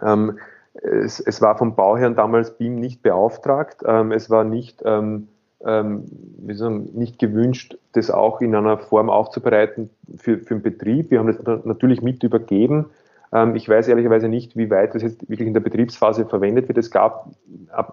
Ähm, 0.02 0.40
es, 0.74 1.20
es, 1.20 1.42
war 1.42 1.58
vom 1.58 1.76
Bauherrn 1.76 2.16
damals 2.16 2.58
BIM 2.58 2.76
nicht 2.76 3.02
beauftragt. 3.02 3.82
Ähm, 3.86 4.12
es 4.12 4.30
war 4.30 4.44
nicht, 4.44 4.82
ähm, 4.86 5.28
ähm, 5.66 6.06
wie 6.38 6.54
sagen, 6.54 6.90
nicht 6.94 7.20
gewünscht, 7.20 7.78
das 7.94 8.10
auch 8.10 8.42
in 8.42 8.56
einer 8.56 8.78
Form 8.78 9.10
aufzubereiten 9.10 9.90
für, 10.18 10.40
für 10.40 10.56
den 10.56 10.62
Betrieb. 10.62 11.12
Wir 11.12 11.20
haben 11.20 11.28
das 11.28 11.66
natürlich 11.66 12.02
mit 12.02 12.24
übergeben. 12.24 12.86
Ähm, 13.34 13.56
ich 13.56 13.68
weiß 13.68 13.88
ehrlicherweise 13.88 14.30
nicht, 14.30 14.56
wie 14.56 14.70
weit 14.70 14.96
das 14.96 15.02
jetzt 15.02 15.30
wirklich 15.30 15.48
in 15.48 15.54
der 15.54 15.62
Betriebsphase 15.62 16.26
verwendet 16.26 16.68
wird. 16.68 16.78
Es 16.78 16.90
gab 16.90 17.32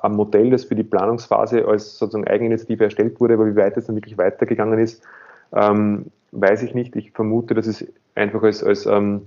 ein 0.02 0.12
Modell, 0.12 0.50
das 0.50 0.64
für 0.64 0.74
die 0.74 0.84
Planungsphase 0.84 1.66
als 1.66 1.98
sozusagen 1.98 2.26
Eigeninitiative 2.26 2.84
erstellt 2.84 3.20
wurde, 3.20 3.34
aber 3.34 3.46
wie 3.46 3.56
weit 3.56 3.76
es 3.76 3.86
dann 3.86 3.96
wirklich 3.96 4.18
weitergegangen 4.18 4.78
ist, 4.78 5.02
ähm, 5.52 6.06
weiß 6.32 6.62
ich 6.62 6.74
nicht. 6.74 6.94
Ich 6.96 7.12
vermute, 7.12 7.54
dass 7.54 7.66
es 7.66 7.86
einfach 8.14 8.42
als, 8.42 8.62
als 8.62 8.86
ähm, 8.86 9.22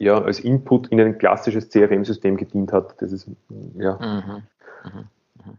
ja, 0.00 0.20
als 0.20 0.40
Input 0.40 0.88
in 0.88 0.98
ein 0.98 1.18
klassisches 1.18 1.68
CRM-System 1.68 2.38
gedient 2.38 2.72
hat. 2.72 3.00
Das 3.02 3.12
ist, 3.12 3.28
ja. 3.76 3.96
Mhm. 3.96 4.42
Mhm. 4.84 4.98
mhm. 5.44 5.56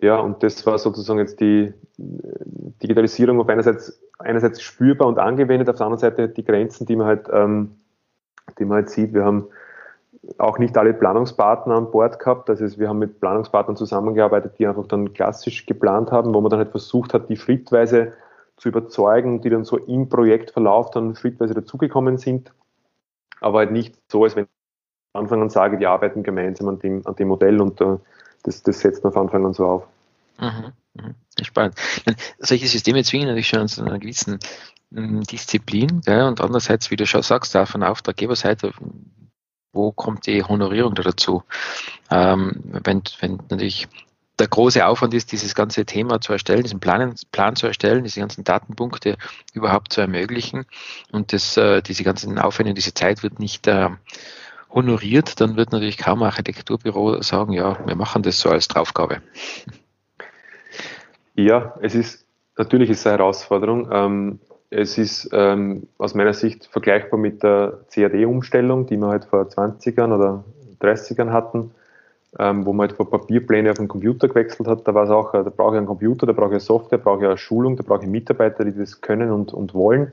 Ja, 0.00 0.18
und 0.18 0.42
das 0.42 0.64
war 0.66 0.78
sozusagen 0.78 1.18
jetzt 1.18 1.40
die 1.40 1.72
Digitalisierung 1.98 3.40
auf 3.40 3.48
einerseits, 3.48 4.00
einerseits 4.18 4.60
spürbar 4.60 5.08
und 5.08 5.18
angewendet, 5.18 5.68
auf 5.70 5.76
der 5.76 5.86
anderen 5.86 6.00
Seite 6.00 6.28
die 6.28 6.44
Grenzen, 6.44 6.86
die 6.86 6.94
man 6.94 7.06
halt, 7.06 7.28
ähm, 7.32 7.76
die 8.58 8.66
man 8.66 8.76
halt 8.76 8.90
sieht. 8.90 9.14
Wir 9.14 9.24
haben 9.24 9.46
auch 10.36 10.58
nicht 10.58 10.76
alle 10.76 10.92
Planungspartner 10.92 11.74
an 11.74 11.90
Bord 11.90 12.18
gehabt. 12.18 12.50
Das 12.50 12.60
heißt, 12.60 12.78
wir 12.78 12.88
haben 12.88 12.98
mit 12.98 13.18
Planungspartnern 13.18 13.76
zusammengearbeitet, 13.76 14.58
die 14.58 14.66
einfach 14.66 14.86
dann 14.88 15.14
klassisch 15.14 15.64
geplant 15.64 16.12
haben, 16.12 16.34
wo 16.34 16.40
man 16.42 16.50
dann 16.50 16.58
halt 16.58 16.70
versucht 16.70 17.14
hat, 17.14 17.30
die 17.30 17.36
schrittweise 17.36 18.12
zu 18.58 18.68
überzeugen, 18.68 19.40
die 19.40 19.48
dann 19.48 19.64
so 19.64 19.78
im 19.78 20.10
Projektverlauf 20.10 20.90
dann 20.90 21.14
schrittweise 21.14 21.54
dazugekommen 21.54 22.18
sind 22.18 22.52
aber 23.40 23.58
halt 23.58 23.72
nicht 23.72 23.94
so, 24.10 24.24
als 24.24 24.36
wenn 24.36 24.44
ich 24.44 24.50
von 25.12 25.24
Anfang 25.24 25.42
an 25.42 25.50
sage, 25.50 25.78
wir 25.78 25.90
arbeiten 25.90 26.22
gemeinsam 26.22 26.68
an 26.68 26.78
dem, 26.78 27.06
an 27.06 27.16
dem 27.16 27.28
Modell 27.28 27.60
und 27.60 27.80
uh, 27.80 27.98
das, 28.42 28.62
das 28.62 28.80
setzt 28.80 29.04
man 29.04 29.12
von 29.12 29.22
Anfang 29.22 29.44
an 29.46 29.54
so 29.54 29.66
auf. 29.66 29.86
Mhm, 30.38 30.72
mhm. 30.94 31.14
Spannend. 31.42 31.74
Solche 32.38 32.66
Systeme 32.66 33.04
zwingen 33.04 33.28
natürlich 33.28 33.48
schon 33.48 33.68
zu 33.68 33.82
einer 33.82 33.98
gewissen 33.98 34.38
ähm, 34.94 35.22
Disziplin 35.22 36.00
ja, 36.06 36.28
und 36.28 36.40
andererseits, 36.40 36.90
wie 36.90 36.96
du 36.96 37.06
schon 37.06 37.22
sagst, 37.22 37.56
auch 37.56 37.68
von 37.68 37.82
Auftraggeberseite, 37.82 38.72
wo 39.72 39.92
kommt 39.92 40.26
die 40.26 40.42
Honorierung 40.42 40.94
da 40.94 41.02
dazu? 41.02 41.42
Ähm, 42.10 42.62
wenn, 42.84 43.02
wenn 43.20 43.40
natürlich 43.48 43.88
der 44.40 44.48
große 44.48 44.84
Aufwand 44.84 45.14
ist, 45.14 45.30
dieses 45.32 45.54
ganze 45.54 45.84
Thema 45.84 46.20
zu 46.20 46.32
erstellen, 46.32 46.62
diesen 46.62 46.80
Plan, 46.80 47.14
Plan 47.30 47.56
zu 47.56 47.66
erstellen, 47.66 48.02
diese 48.02 48.20
ganzen 48.20 48.42
Datenpunkte 48.42 49.16
überhaupt 49.52 49.92
zu 49.92 50.00
ermöglichen 50.00 50.66
und 51.12 51.32
das, 51.32 51.56
äh, 51.56 51.82
diese 51.82 52.02
ganzen 52.02 52.38
Aufwände, 52.38 52.74
diese 52.74 52.94
Zeit 52.94 53.22
wird 53.22 53.38
nicht 53.38 53.66
äh, 53.68 53.90
honoriert, 54.70 55.40
dann 55.40 55.56
wird 55.56 55.72
natürlich 55.72 55.98
kaum 55.98 56.22
ein 56.22 56.26
Architekturbüro 56.26 57.22
sagen, 57.22 57.52
ja, 57.52 57.78
wir 57.86 57.96
machen 57.96 58.22
das 58.22 58.40
so 58.40 58.48
als 58.48 58.68
Draufgabe. 58.68 59.22
Ja, 61.34 61.74
es 61.80 61.94
ist 61.94 62.26
natürlich 62.56 62.90
ist 62.90 63.00
es 63.00 63.06
eine 63.06 63.18
Herausforderung. 63.18 63.88
Ähm, 63.92 64.40
es 64.70 64.98
ist 64.98 65.30
ähm, 65.32 65.88
aus 65.98 66.14
meiner 66.14 66.32
Sicht 66.32 66.66
vergleichbar 66.66 67.18
mit 67.18 67.42
der 67.42 67.80
CAD-Umstellung, 67.92 68.86
die 68.86 68.96
wir 68.96 69.08
halt 69.08 69.24
vor 69.24 69.42
20ern 69.42 70.14
oder 70.14 70.44
30ern 70.80 71.30
hatten 71.30 71.72
ähm, 72.38 72.64
wo 72.64 72.72
man 72.72 72.88
halt 72.88 72.96
von 72.96 73.10
Papierpläne 73.10 73.70
auf 73.70 73.78
den 73.78 73.88
Computer 73.88 74.28
gewechselt 74.28 74.68
hat, 74.68 74.86
da 74.86 74.94
war 74.94 75.04
es 75.04 75.10
auch, 75.10 75.34
äh, 75.34 75.42
da 75.42 75.50
brauche 75.50 75.74
ich 75.74 75.78
einen 75.78 75.86
Computer, 75.86 76.26
da 76.26 76.32
brauche 76.32 76.56
ich 76.56 76.62
Software, 76.62 76.98
da 76.98 77.04
brauche 77.04 77.20
ich 77.20 77.26
eine 77.26 77.36
Schulung, 77.36 77.76
da 77.76 77.82
brauche 77.82 78.04
ich 78.04 78.08
Mitarbeiter, 78.08 78.64
die 78.64 78.76
das 78.76 79.00
können 79.00 79.32
und, 79.32 79.52
und 79.52 79.74
wollen. 79.74 80.12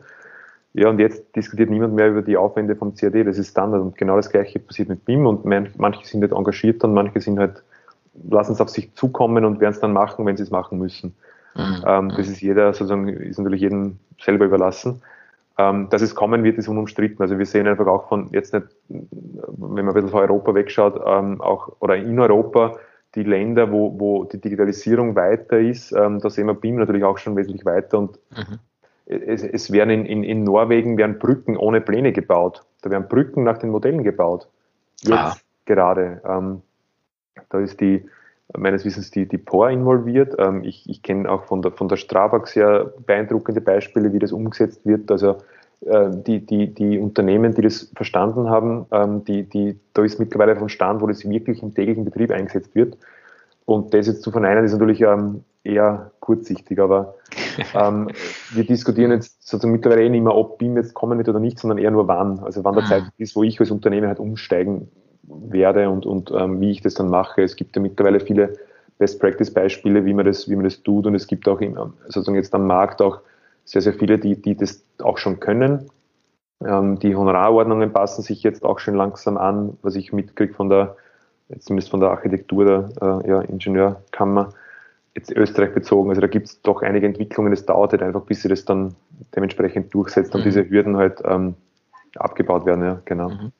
Ja, 0.73 0.89
und 0.89 0.99
jetzt 0.99 1.35
diskutiert 1.35 1.69
niemand 1.69 1.93
mehr 1.93 2.09
über 2.09 2.21
die 2.21 2.37
Aufwände 2.37 2.75
vom 2.75 2.95
CAD, 2.95 3.25
das 3.25 3.37
ist 3.37 3.51
Standard 3.51 3.81
und 3.81 3.97
genau 3.97 4.15
das 4.15 4.29
gleiche 4.29 4.59
passiert 4.59 4.89
mit 4.89 5.05
BIM 5.05 5.25
und 5.25 5.45
manche 5.45 6.05
sind 6.05 6.21
halt 6.21 6.33
engagiert 6.33 6.83
und 6.83 6.93
manche 6.93 7.21
sind 7.21 7.39
halt, 7.39 7.63
lassen 8.29 8.53
es 8.53 8.61
auf 8.61 8.69
sich 8.69 8.93
zukommen 8.95 9.45
und 9.45 9.59
werden 9.59 9.73
es 9.73 9.79
dann 9.79 9.93
machen, 9.93 10.25
wenn 10.25 10.37
sie 10.37 10.43
es 10.43 10.51
machen 10.51 10.79
müssen. 10.79 11.15
Mhm. 11.55 11.83
Ähm, 11.85 12.09
das 12.15 12.27
ist 12.27 12.41
jeder 12.41 12.73
sozusagen, 12.73 13.07
ist 13.07 13.37
natürlich 13.37 13.61
jedem 13.61 13.97
selber 14.19 14.45
überlassen. 14.45 15.01
Ähm, 15.59 15.89
dass 15.89 16.03
es 16.03 16.13
kommen 16.13 16.43
wird, 16.43 16.57
ist 16.59 16.67
unumstritten. 16.67 17.21
Also 17.21 17.39
wir 17.39 17.45
sehen 17.45 17.67
einfach 17.67 17.87
auch 17.87 18.07
von 18.09 18.29
jetzt 18.31 18.53
nicht, 18.53 18.67
wenn 18.89 19.85
man 19.85 19.87
ein 19.87 19.93
bisschen 19.93 20.09
von 20.09 20.21
Europa 20.21 20.53
wegschaut, 20.53 21.01
ähm, 21.03 21.41
auch 21.41 21.69
oder 21.79 21.95
in 21.95 22.19
Europa 22.19 22.77
die 23.15 23.23
Länder, 23.23 23.71
wo, 23.71 23.99
wo 23.99 24.23
die 24.25 24.39
Digitalisierung 24.39 25.15
weiter 25.15 25.59
ist, 25.59 25.91
ähm, 25.93 26.19
da 26.19 26.29
sehen 26.29 26.45
wir 26.45 26.53
BIM 26.53 26.75
natürlich 26.75 27.03
auch 27.03 27.17
schon 27.17 27.35
wesentlich 27.35 27.65
weiter 27.65 27.97
und 27.97 28.19
mhm. 28.31 28.59
es, 29.07 29.43
es, 29.43 29.71
werden 29.71 29.89
in, 29.89 30.05
in, 30.05 30.23
in 30.23 30.43
Norwegen 30.43 30.97
werden 30.97 31.17
Brücken 31.17 31.57
ohne 31.57 31.81
Pläne 31.81 32.11
gebaut. 32.11 32.63
Da 32.83 32.91
werden 32.91 33.07
Brücken 33.07 33.43
nach 33.43 33.57
den 33.57 33.71
Modellen 33.71 34.03
gebaut. 34.03 34.47
Jetzt 35.01 35.11
ah. 35.11 35.35
gerade. 35.65 36.21
Ähm, 36.23 36.61
da 37.49 37.59
ist 37.59 37.81
die, 37.81 38.07
meines 38.55 38.85
Wissens 38.85 39.11
die, 39.11 39.27
die 39.27 39.37
POR 39.37 39.69
involviert. 39.69 40.35
Ähm, 40.39 40.63
ich 40.63 40.89
ich 40.89 41.01
kenne 41.01 41.29
auch 41.29 41.45
von 41.45 41.61
der, 41.61 41.71
von 41.71 41.87
der 41.87 41.97
Strabag 41.97 42.47
sehr 42.47 42.93
beeindruckende 43.05 43.61
Beispiele, 43.61 44.13
wie 44.13 44.19
das 44.19 44.31
umgesetzt 44.31 44.85
wird. 44.85 45.11
Also 45.11 45.37
äh, 45.81 46.09
die, 46.11 46.45
die, 46.45 46.73
die 46.73 46.97
Unternehmen, 46.97 47.53
die 47.53 47.61
das 47.61 47.91
verstanden 47.95 48.49
haben, 48.49 48.85
ähm, 48.91 49.25
die, 49.25 49.43
die, 49.43 49.79
da 49.93 50.03
ist 50.03 50.19
mittlerweile 50.19 50.55
von 50.55 50.69
Stand, 50.69 51.01
wo 51.01 51.07
das 51.07 51.27
wirklich 51.27 51.61
im 51.61 51.73
täglichen 51.73 52.05
Betrieb 52.05 52.31
eingesetzt 52.31 52.73
wird. 52.73 52.97
Und 53.65 53.93
das 53.93 54.07
jetzt 54.07 54.23
zu 54.23 54.31
verneinen, 54.31 54.63
ist 54.63 54.71
natürlich 54.71 55.01
ähm, 55.01 55.43
eher 55.63 56.11
kurzsichtig, 56.21 56.79
aber 56.79 57.15
ähm, 57.75 58.09
wir 58.53 58.65
diskutieren 58.65 59.11
jetzt 59.11 59.45
sozusagen 59.45 59.73
mittlerweile 59.73 60.03
eh 60.03 60.09
nicht 60.09 60.23
mehr, 60.23 60.33
ob 60.33 60.57
BIM 60.57 60.77
jetzt 60.77 60.93
kommen 60.93 61.17
wird 61.17 61.27
oder 61.27 61.39
nicht, 61.39 61.59
sondern 61.59 61.77
eher 61.77 61.91
nur 61.91 62.07
wann. 62.07 62.39
Also 62.39 62.63
wann 62.63 62.75
der 62.75 62.83
mhm. 62.83 62.87
Zeit 62.87 63.03
ist, 63.17 63.35
wo 63.35 63.43
ich 63.43 63.59
als 63.59 63.69
Unternehmen 63.69 64.07
halt 64.07 64.19
umsteigen 64.19 64.89
werde 65.27 65.89
und, 65.89 66.05
und 66.05 66.31
ähm, 66.31 66.61
wie 66.61 66.71
ich 66.71 66.81
das 66.81 66.95
dann 66.95 67.09
mache. 67.09 67.43
Es 67.43 67.55
gibt 67.55 67.75
ja 67.75 67.81
mittlerweile 67.81 68.19
viele 68.19 68.57
Best-Practice-Beispiele, 68.97 70.05
wie 70.05 70.13
man 70.13 70.25
das, 70.25 70.49
wie 70.49 70.55
man 70.55 70.63
das 70.63 70.81
tut. 70.81 71.05
Und 71.05 71.15
es 71.15 71.27
gibt 71.27 71.47
auch 71.47 71.61
im, 71.61 71.75
sozusagen 72.05 72.35
jetzt 72.35 72.53
am 72.55 72.65
Markt 72.65 73.01
auch 73.01 73.19
sehr, 73.65 73.81
sehr 73.81 73.93
viele, 73.93 74.17
die, 74.17 74.41
die 74.41 74.55
das 74.55 74.83
auch 74.99 75.17
schon 75.17 75.39
können. 75.39 75.89
Ähm, 76.65 76.97
die 76.99 77.15
Honorarordnungen 77.15 77.91
passen 77.93 78.23
sich 78.23 78.41
jetzt 78.43 78.63
auch 78.63 78.79
schon 78.79 78.95
langsam 78.95 79.37
an, 79.37 79.77
was 79.81 79.95
ich 79.95 80.13
mitkriege 80.13 80.53
von 80.53 80.69
der, 80.69 80.95
zumindest 81.59 81.91
von 81.91 81.99
der 81.99 82.09
Architektur 82.09 82.65
der 82.65 82.89
äh, 83.01 83.29
ja, 83.29 83.41
Ingenieurkammer, 83.41 84.49
jetzt 85.15 85.31
Österreich 85.31 85.73
bezogen. 85.73 86.09
Also 86.09 86.21
da 86.21 86.27
gibt 86.27 86.47
es 86.47 86.61
doch 86.61 86.81
einige 86.81 87.05
Entwicklungen. 87.05 87.53
Es 87.53 87.65
dauert 87.65 87.91
halt 87.91 88.01
einfach, 88.01 88.21
bis 88.21 88.41
sie 88.41 88.49
das 88.49 88.65
dann 88.65 88.95
dementsprechend 89.35 89.93
durchsetzt 89.93 90.33
und 90.33 90.41
mhm. 90.41 90.45
diese 90.45 90.69
Hürden 90.69 90.97
halt 90.97 91.21
ähm, 91.25 91.55
abgebaut 92.15 92.65
werden. 92.65 92.83
Ja, 92.83 93.01
genau. 93.05 93.29
Mhm. 93.29 93.51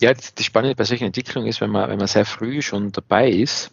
Ja, 0.00 0.12
das 0.12 0.32
Spannende 0.44 0.74
bei 0.74 0.84
solchen 0.84 1.04
Entwicklungen 1.04 1.48
ist, 1.48 1.60
wenn 1.60 1.70
man, 1.70 1.88
wenn 1.88 1.98
man 1.98 2.06
sehr 2.06 2.26
früh 2.26 2.62
schon 2.62 2.92
dabei 2.92 3.30
ist 3.30 3.72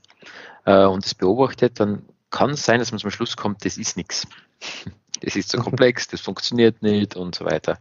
äh, 0.65 0.86
und 0.86 1.05
es 1.05 1.13
beobachtet, 1.15 1.79
dann 1.79 2.03
kann 2.29 2.51
es 2.51 2.65
sein, 2.65 2.79
dass 2.79 2.91
man 2.91 2.99
zum 2.99 3.12
Schluss 3.12 3.36
kommt, 3.36 3.65
das 3.65 3.77
ist 3.77 3.97
nichts. 3.97 4.27
Das 5.23 5.36
ist 5.36 5.49
zu 5.49 5.57
komplex, 5.62 6.07
das 6.07 6.19
funktioniert 6.21 6.81
nicht 6.81 7.15
und 7.15 7.36
so 7.36 7.45
weiter. 7.45 7.77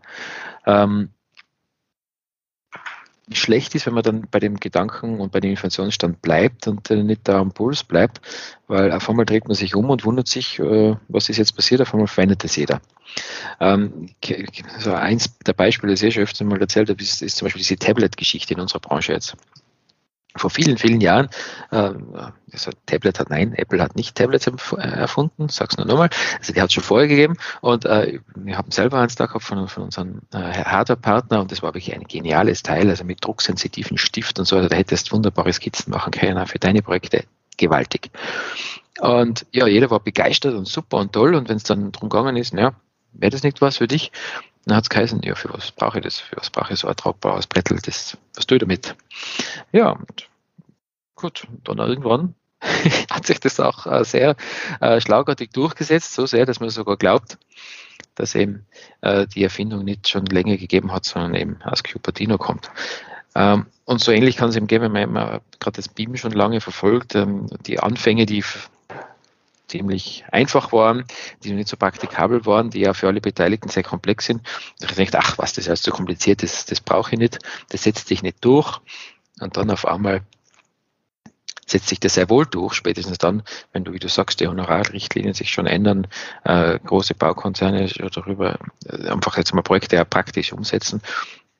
Ähm, 0.66 1.08
schlecht 3.32 3.74
ist, 3.74 3.86
wenn 3.86 3.94
man 3.94 4.02
dann 4.02 4.26
bei 4.30 4.40
dem 4.40 4.58
Gedanken 4.58 5.20
und 5.20 5.32
bei 5.32 5.40
dem 5.40 5.50
Informationsstand 5.50 6.22
bleibt 6.22 6.66
und 6.66 6.90
äh, 6.90 7.02
nicht 7.02 7.22
da 7.24 7.38
am 7.38 7.52
Puls 7.52 7.84
bleibt, 7.84 8.20
weil 8.66 8.92
auf 8.92 9.08
einmal 9.08 9.26
dreht 9.26 9.46
man 9.46 9.54
sich 9.54 9.74
um 9.74 9.90
und 9.90 10.04
wundert 10.04 10.28
sich, 10.28 10.58
äh, 10.58 10.96
was 11.08 11.28
ist 11.28 11.36
jetzt 11.36 11.54
passiert, 11.54 11.80
auf 11.80 11.92
einmal 11.92 12.06
verändert 12.06 12.44
es 12.44 12.56
jeder. 12.56 12.80
Ähm, 13.60 14.10
so 14.78 14.92
eins 14.92 15.38
der 15.38 15.52
Beispiele, 15.52 15.92
das 15.92 16.02
ich 16.02 16.14
schon 16.14 16.22
öfter 16.22 16.44
mal 16.44 16.60
erzählt 16.60 16.90
habe, 16.90 17.02
ist, 17.02 17.22
ist 17.22 17.36
zum 17.36 17.46
Beispiel 17.46 17.62
diese 17.62 17.76
Tablet-Geschichte 17.76 18.54
in 18.54 18.60
unserer 18.60 18.80
Branche 18.80 19.12
jetzt 19.12 19.36
vor 20.36 20.50
vielen, 20.50 20.78
vielen 20.78 21.00
Jahren, 21.00 21.28
äh, 21.70 21.92
also 22.52 22.70
Tablet 22.86 23.18
hat, 23.18 23.30
nein, 23.30 23.52
Apple 23.54 23.82
hat 23.82 23.96
nicht 23.96 24.14
Tablets 24.16 24.46
erfunden, 24.46 25.48
sag's 25.48 25.76
nur 25.76 25.86
nochmal, 25.86 26.10
also 26.38 26.52
die 26.52 26.60
hat 26.60 26.68
es 26.68 26.74
schon 26.74 26.84
vorher 26.84 27.08
gegeben 27.08 27.36
und 27.60 27.84
äh, 27.84 28.20
wir 28.34 28.56
haben 28.56 28.70
selber 28.70 28.98
eins 28.98 29.14
da 29.16 29.26
gehabt 29.26 29.44
von, 29.44 29.68
von 29.68 29.84
unserem 29.84 30.20
äh, 30.32 30.38
Hardware-Partner 30.38 31.40
und 31.40 31.52
das 31.52 31.62
war 31.62 31.74
wirklich 31.74 31.94
ein 31.94 32.04
geniales 32.04 32.62
Teil, 32.62 32.88
also 32.88 33.04
mit 33.04 33.24
drucksensitiven 33.24 33.98
Stift 33.98 34.38
und 34.38 34.44
so, 34.44 34.56
also 34.56 34.68
da 34.68 34.76
hättest 34.76 35.12
wunderbare 35.12 35.52
Skizzen 35.52 35.90
machen 35.90 36.12
können 36.12 36.46
für 36.46 36.58
deine 36.58 36.82
Projekte, 36.82 37.24
gewaltig. 37.56 38.10
Und 39.00 39.46
ja, 39.52 39.66
jeder 39.66 39.90
war 39.90 40.00
begeistert 40.00 40.54
und 40.54 40.66
super 40.66 40.98
und 40.98 41.12
toll 41.12 41.34
und 41.34 41.48
wenn 41.48 41.56
es 41.56 41.62
dann 41.62 41.92
darum 41.92 42.08
gegangen 42.08 42.36
ist, 42.36 42.52
ja, 42.52 42.74
wäre 43.12 43.30
das 43.30 43.42
nicht 43.42 43.60
was 43.60 43.78
für 43.78 43.88
dich? 43.88 44.12
Dann 44.70 44.76
hat 44.76 44.84
es 44.84 44.90
geheißen, 44.90 45.20
ja, 45.24 45.34
für 45.34 45.52
was 45.52 45.72
brauche 45.72 45.98
ich 45.98 46.04
das? 46.04 46.20
Für 46.20 46.36
was 46.36 46.48
brauche 46.48 46.72
ich 46.72 46.78
so 46.78 46.86
ein 46.86 46.94
tragbares 46.94 47.48
Brettel? 47.48 47.80
Das, 47.84 48.16
was 48.36 48.46
tue 48.46 48.58
ich 48.58 48.60
damit? 48.60 48.94
Ja, 49.72 49.90
und 49.90 50.28
gut, 51.16 51.48
dann 51.64 51.78
irgendwann 51.78 52.36
hat 53.10 53.26
sich 53.26 53.40
das 53.40 53.58
auch 53.58 53.84
äh, 53.86 54.04
sehr 54.04 54.36
äh, 54.80 55.00
schlagartig 55.00 55.50
durchgesetzt, 55.50 56.14
so 56.14 56.24
sehr, 56.24 56.46
dass 56.46 56.60
man 56.60 56.70
sogar 56.70 56.96
glaubt, 56.96 57.36
dass 58.14 58.36
eben 58.36 58.64
äh, 59.00 59.26
die 59.26 59.42
Erfindung 59.42 59.84
nicht 59.84 60.08
schon 60.08 60.26
länger 60.26 60.56
gegeben 60.56 60.92
hat, 60.92 61.04
sondern 61.04 61.34
eben 61.34 61.60
aus 61.64 61.82
Cupertino 61.82 62.38
kommt. 62.38 62.70
Ähm, 63.34 63.66
und 63.86 64.00
so 64.00 64.12
ähnlich 64.12 64.36
kann 64.36 64.50
es 64.50 64.56
eben 64.56 64.68
geben, 64.68 64.94
wenn 64.94 65.10
man 65.10 65.40
gerade 65.58 65.74
das 65.74 65.88
BIM 65.88 66.16
schon 66.16 66.30
lange 66.30 66.60
verfolgt, 66.60 67.16
ähm, 67.16 67.48
die 67.66 67.80
Anfänge, 67.80 68.24
die 68.24 68.44
ziemlich 69.70 70.24
einfach 70.30 70.72
waren, 70.72 71.04
die 71.42 71.52
nicht 71.52 71.68
so 71.68 71.76
praktikabel 71.76 72.44
waren, 72.44 72.70
die 72.70 72.80
ja 72.80 72.92
für 72.92 73.06
alle 73.08 73.20
Beteiligten 73.20 73.68
sehr 73.68 73.82
komplex 73.82 74.26
sind. 74.26 74.42
Und 74.80 74.90
ich 74.90 74.96
denke, 74.96 75.18
ach 75.18 75.38
was, 75.38 75.52
das 75.52 75.64
ist 75.64 75.68
alles 75.68 75.82
zu 75.82 75.90
kompliziert, 75.90 76.42
das, 76.42 76.66
das 76.66 76.80
brauche 76.80 77.12
ich 77.12 77.18
nicht, 77.18 77.38
das 77.70 77.84
setzt 77.84 78.08
sich 78.08 78.22
nicht 78.22 78.44
durch. 78.44 78.80
Und 79.40 79.56
dann 79.56 79.70
auf 79.70 79.86
einmal 79.86 80.22
setzt 81.66 81.88
sich 81.88 82.00
das 82.00 82.14
sehr 82.14 82.28
wohl 82.28 82.46
durch, 82.46 82.74
spätestens 82.74 83.18
dann, 83.18 83.42
wenn 83.72 83.84
du, 83.84 83.92
wie 83.92 83.98
du 83.98 84.08
sagst, 84.08 84.40
die 84.40 84.48
Honorarrichtlinien 84.48 85.34
sich 85.34 85.50
schon 85.50 85.66
ändern, 85.66 86.08
äh, 86.44 86.78
große 86.80 87.14
Baukonzerne 87.14 87.86
darüber 87.86 88.58
äh, 88.86 89.08
einfach 89.08 89.36
jetzt 89.36 89.54
mal 89.54 89.62
Projekte 89.62 89.96
ja 89.96 90.04
praktisch 90.04 90.52
umsetzen. 90.52 91.00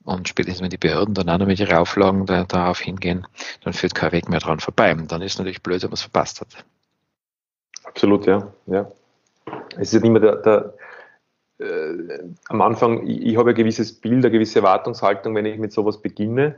Und 0.02 0.28
spätestens, 0.28 0.62
wenn 0.62 0.70
die 0.70 0.78
Behörden 0.78 1.14
dann 1.14 1.28
auch 1.28 1.38
noch 1.38 1.46
mit 1.46 1.60
ihren 1.60 1.76
Auflagen 1.76 2.26
da, 2.26 2.44
darauf 2.44 2.80
hingehen, 2.80 3.26
dann 3.62 3.72
führt 3.72 3.94
kein 3.94 4.12
Weg 4.12 4.28
mehr 4.28 4.40
dran 4.40 4.58
vorbei. 4.58 4.92
Und 4.92 5.12
dann 5.12 5.22
ist 5.22 5.38
natürlich 5.38 5.62
blöd, 5.62 5.82
wenn 5.82 5.90
man 5.90 5.94
es 5.94 6.02
verpasst 6.02 6.40
hat. 6.40 6.64
Absolut, 7.90 8.26
ja. 8.26 8.52
ja. 8.66 8.90
Es 9.76 9.92
ist 9.92 10.04
immer 10.04 10.20
der, 10.20 10.36
der 10.36 10.74
äh, 11.58 12.22
am 12.48 12.60
Anfang, 12.62 13.06
ich, 13.06 13.22
ich 13.22 13.36
habe 13.36 13.50
ein 13.50 13.56
gewisses 13.56 13.92
Bild, 13.92 14.24
eine 14.24 14.30
gewisse 14.30 14.60
Erwartungshaltung, 14.60 15.34
wenn 15.34 15.46
ich 15.46 15.58
mit 15.58 15.72
sowas 15.72 16.00
beginne. 16.00 16.56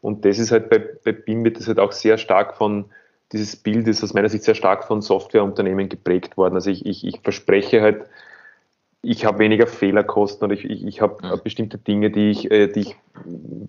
Und 0.00 0.24
das 0.24 0.38
ist 0.38 0.50
halt 0.50 0.68
bei, 0.68 0.78
bei 0.78 1.12
BIM 1.12 1.44
wird 1.44 1.58
das 1.58 1.68
halt 1.68 1.78
auch 1.78 1.92
sehr 1.92 2.18
stark 2.18 2.56
von, 2.56 2.86
dieses 3.32 3.56
Bild 3.56 3.86
ist 3.86 4.02
aus 4.02 4.12
meiner 4.12 4.28
Sicht 4.28 4.44
sehr 4.44 4.56
stark 4.56 4.84
von 4.84 5.00
Softwareunternehmen 5.00 5.88
geprägt 5.88 6.36
worden. 6.36 6.54
Also 6.54 6.70
ich, 6.70 6.84
ich, 6.84 7.06
ich 7.06 7.20
verspreche 7.20 7.80
halt, 7.80 8.04
ich 9.02 9.24
habe 9.24 9.38
weniger 9.38 9.66
Fehlerkosten 9.66 10.44
oder 10.44 10.54
ich, 10.54 10.64
ich, 10.64 10.84
ich 10.84 11.00
habe 11.00 11.18
ja. 11.22 11.36
bestimmte 11.36 11.78
Dinge, 11.78 12.10
die 12.10 12.30
ich, 12.30 12.50
äh, 12.50 12.66
die 12.66 12.80
ich 12.80 12.96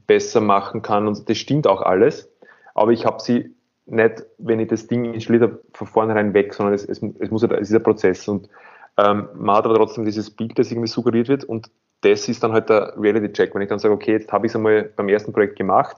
besser 0.07 0.41
machen 0.41 0.81
kann. 0.81 1.07
Und 1.07 1.29
das 1.29 1.37
stimmt 1.37 1.67
auch 1.67 1.81
alles. 1.81 2.29
Aber 2.73 2.91
ich 2.91 3.05
habe 3.05 3.21
sie 3.21 3.53
nicht, 3.85 4.23
wenn 4.37 4.59
ich 4.59 4.69
das 4.69 4.87
Ding 4.87 5.13
installiert 5.13 5.43
habe, 5.43 5.59
von 5.73 5.87
vornherein 5.87 6.33
weg, 6.33 6.53
sondern 6.53 6.73
es, 6.73 6.85
es, 6.85 7.01
es, 7.19 7.31
muss, 7.31 7.43
es 7.43 7.69
ist 7.69 7.75
ein 7.75 7.83
Prozess. 7.83 8.27
Und 8.27 8.49
ähm, 8.97 9.27
man 9.35 9.57
hat 9.57 9.65
aber 9.65 9.75
trotzdem 9.75 10.05
dieses 10.05 10.29
Bild, 10.29 10.57
das 10.57 10.71
irgendwie 10.71 10.87
suggeriert 10.87 11.27
wird. 11.27 11.43
Und 11.43 11.69
das 12.01 12.27
ist 12.27 12.43
dann 12.43 12.53
halt 12.53 12.69
der 12.69 12.93
Reality-Check. 12.97 13.53
Wenn 13.53 13.61
ich 13.61 13.69
dann 13.69 13.79
sage, 13.79 13.93
okay, 13.93 14.13
jetzt 14.13 14.31
habe 14.31 14.45
ich 14.45 14.51
es 14.51 14.55
einmal 14.55 14.83
beim 14.95 15.09
ersten 15.09 15.33
Projekt 15.33 15.57
gemacht, 15.57 15.97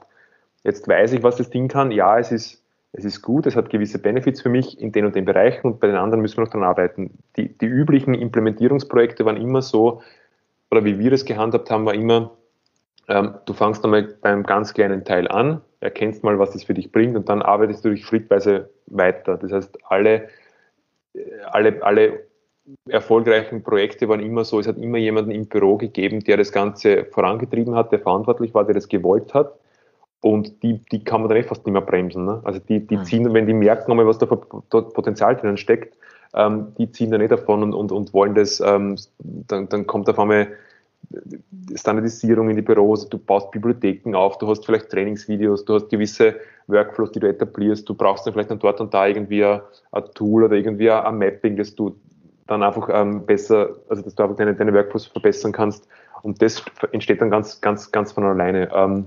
jetzt 0.63 0.87
weiß 0.87 1.13
ich, 1.13 1.23
was 1.23 1.37
das 1.37 1.49
Ding 1.49 1.67
kann. 1.67 1.91
Ja, 1.91 2.17
es 2.17 2.31
ist, 2.31 2.63
es 2.93 3.05
ist 3.05 3.21
gut, 3.21 3.45
es 3.45 3.55
hat 3.55 3.69
gewisse 3.69 3.99
Benefits 3.99 4.41
für 4.41 4.49
mich 4.49 4.79
in 4.79 4.91
den 4.91 5.05
und 5.05 5.15
den 5.15 5.25
Bereichen 5.25 5.67
und 5.67 5.79
bei 5.79 5.87
den 5.87 5.95
anderen 5.97 6.21
müssen 6.21 6.37
wir 6.37 6.45
noch 6.45 6.51
dran 6.51 6.63
arbeiten. 6.63 7.11
Die, 7.35 7.49
die 7.49 7.65
üblichen 7.65 8.13
Implementierungsprojekte 8.13 9.25
waren 9.25 9.37
immer 9.37 9.61
so, 9.61 10.01
oder 10.71 10.85
wie 10.85 10.97
wir 10.97 11.11
das 11.11 11.25
gehandhabt 11.25 11.69
haben, 11.69 11.85
war 11.85 11.93
immer, 11.93 12.31
ähm, 13.07 13.35
du 13.45 13.53
fangst 13.53 13.83
einmal 13.83 14.03
beim 14.21 14.43
ganz 14.43 14.73
kleinen 14.73 15.03
Teil 15.03 15.27
an, 15.27 15.61
erkennst 15.85 16.23
mal, 16.23 16.37
was 16.37 16.51
das 16.51 16.63
für 16.63 16.73
dich 16.73 16.91
bringt 16.91 17.15
und 17.15 17.29
dann 17.29 17.41
arbeitest 17.41 17.85
du 17.85 17.91
dich 17.91 18.05
schrittweise 18.05 18.69
weiter. 18.87 19.37
Das 19.37 19.51
heißt, 19.51 19.77
alle, 19.85 20.27
alle, 21.51 21.81
alle 21.83 22.23
erfolgreichen 22.89 23.63
Projekte 23.63 24.09
waren 24.09 24.19
immer 24.19 24.43
so, 24.43 24.59
es 24.59 24.67
hat 24.67 24.77
immer 24.77 24.97
jemanden 24.97 25.31
im 25.31 25.45
Büro 25.45 25.77
gegeben, 25.77 26.21
der 26.21 26.37
das 26.37 26.51
Ganze 26.51 27.05
vorangetrieben 27.05 27.75
hat, 27.75 27.91
der 27.91 27.99
verantwortlich 27.99 28.53
war, 28.53 28.65
der 28.65 28.75
das 28.75 28.89
gewollt 28.89 29.33
hat. 29.33 29.53
Und 30.21 30.63
die, 30.63 30.81
die 30.91 31.03
kann 31.03 31.21
man 31.21 31.29
dann 31.29 31.37
eh 31.37 31.43
fast 31.43 31.65
nicht 31.65 31.73
mehr 31.73 31.83
bremsen. 31.83 32.25
Ne? 32.25 32.41
Also 32.43 32.59
die, 32.59 32.85
die 32.85 32.97
hm. 32.97 33.05
ziehen, 33.05 33.33
wenn 33.33 33.45
die 33.45 33.53
merken 33.53 33.91
einmal, 33.91 34.07
was 34.07 34.17
da 34.17 34.25
Potenzial 34.25 35.35
drinnen 35.35 35.57
steckt, 35.57 35.95
ähm, 36.33 36.73
die 36.79 36.91
ziehen 36.91 37.11
dann 37.11 37.21
eh 37.21 37.27
davon 37.27 37.61
und, 37.61 37.73
und, 37.73 37.91
und 37.91 38.13
wollen 38.13 38.33
das, 38.33 38.59
ähm, 38.59 38.97
dann, 39.19 39.69
dann 39.69 39.85
kommt 39.85 40.09
auf 40.09 40.17
einmal 40.17 40.47
Standardisierung 41.75 42.49
in 42.49 42.55
die 42.55 42.61
Büros, 42.61 43.09
du 43.09 43.17
baust 43.17 43.51
Bibliotheken 43.51 44.15
auf, 44.15 44.37
du 44.37 44.47
hast 44.47 44.65
vielleicht 44.65 44.89
Trainingsvideos, 44.89 45.65
du 45.65 45.75
hast 45.75 45.89
gewisse 45.89 46.35
Workflows, 46.67 47.11
die 47.11 47.19
du 47.19 47.27
etablierst, 47.27 47.87
du 47.87 47.93
brauchst 47.93 48.25
dann 48.25 48.33
vielleicht 48.33 48.51
dann 48.51 48.59
dort 48.59 48.81
und 48.81 48.93
da 48.93 49.07
irgendwie 49.07 49.43
ein, 49.43 49.61
Tool 50.13 50.43
oder 50.43 50.55
irgendwie 50.55 50.89
ein 50.89 51.17
Mapping, 51.17 51.57
das 51.57 51.75
du 51.75 51.95
dann 52.47 52.63
einfach 52.63 52.89
ähm, 52.91 53.25
besser, 53.25 53.75
also 53.89 54.01
dass 54.03 54.15
du 54.15 54.23
einfach 54.23 54.35
deine, 54.35 54.53
deine 54.53 54.73
Workflows 54.73 55.07
verbessern 55.07 55.51
kannst 55.51 55.87
und 56.21 56.41
das 56.41 56.63
entsteht 56.91 57.21
dann 57.21 57.29
ganz, 57.29 57.61
ganz, 57.61 57.91
ganz 57.91 58.11
von 58.11 58.23
alleine. 58.23 58.69
Ähm, 58.73 59.05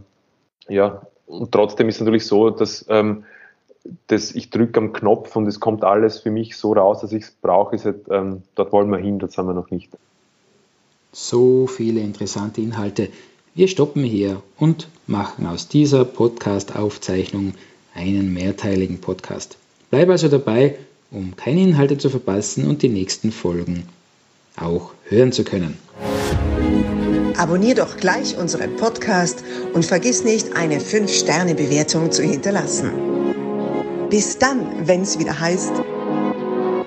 ja, 0.69 1.03
und 1.27 1.53
trotzdem 1.53 1.89
ist 1.89 1.97
es 1.97 2.01
natürlich 2.01 2.27
so, 2.27 2.51
dass, 2.51 2.85
ähm, 2.89 3.25
dass 4.09 4.35
ich 4.35 4.51
drücke 4.51 4.79
am 4.79 4.93
Knopf 4.93 5.35
und 5.37 5.47
es 5.47 5.61
kommt 5.61 5.85
alles 5.85 6.21
für 6.21 6.31
mich 6.31 6.57
so 6.57 6.73
raus, 6.73 7.01
dass 7.01 7.13
ich 7.13 7.25
es 7.25 7.31
brauche, 7.31 7.77
ist 7.77 7.85
halt, 7.85 8.07
ähm, 8.11 8.43
dort 8.55 8.73
wollen 8.73 8.91
wir 8.91 8.99
hin, 8.99 9.19
dort 9.19 9.33
sind 9.33 9.47
wir 9.47 9.55
noch 9.55 9.71
nicht. 9.71 9.91
So 11.13 11.67
viele 11.67 12.01
interessante 12.01 12.61
Inhalte. 12.61 13.09
Wir 13.55 13.69
stoppen 13.69 14.05
hier 14.05 14.43
und 14.59 14.89
machen 15.07 15.47
aus 15.47 15.69
dieser 15.69 16.05
Podcast-Aufzeichnung 16.05 17.55
einen 17.95 18.35
mehrteiligen 18.35 19.01
Podcast. 19.01 19.57
Bleib 19.91 20.11
also 20.11 20.29
dabei, 20.29 20.77
um 21.11 21.35
keine 21.35 21.63
Inhalte 21.63 21.97
zu 21.97 22.11
verpassen 22.11 22.69
und 22.69 22.83
die 22.83 22.91
nächsten 22.91 23.33
Folgen 23.33 23.85
auch 24.57 24.93
hören 25.05 25.33
zu 25.33 25.45
können. 25.45 25.79
Abonnier 27.39 27.75
doch 27.75 27.97
gleich 27.97 28.37
unseren 28.37 28.77
Podcast 28.77 29.43
und 29.73 29.87
vergiss 29.87 30.25
nicht, 30.25 30.55
eine 30.57 30.79
5-Sterne-Bewertung 30.79 32.13
zu 32.13 32.23
hinterlassen. 32.23 32.91
Bis 34.11 34.39
dann, 34.39 34.87
wenn 34.87 35.03
es 35.03 35.19
wieder 35.19 35.41
heißt, 35.41 35.73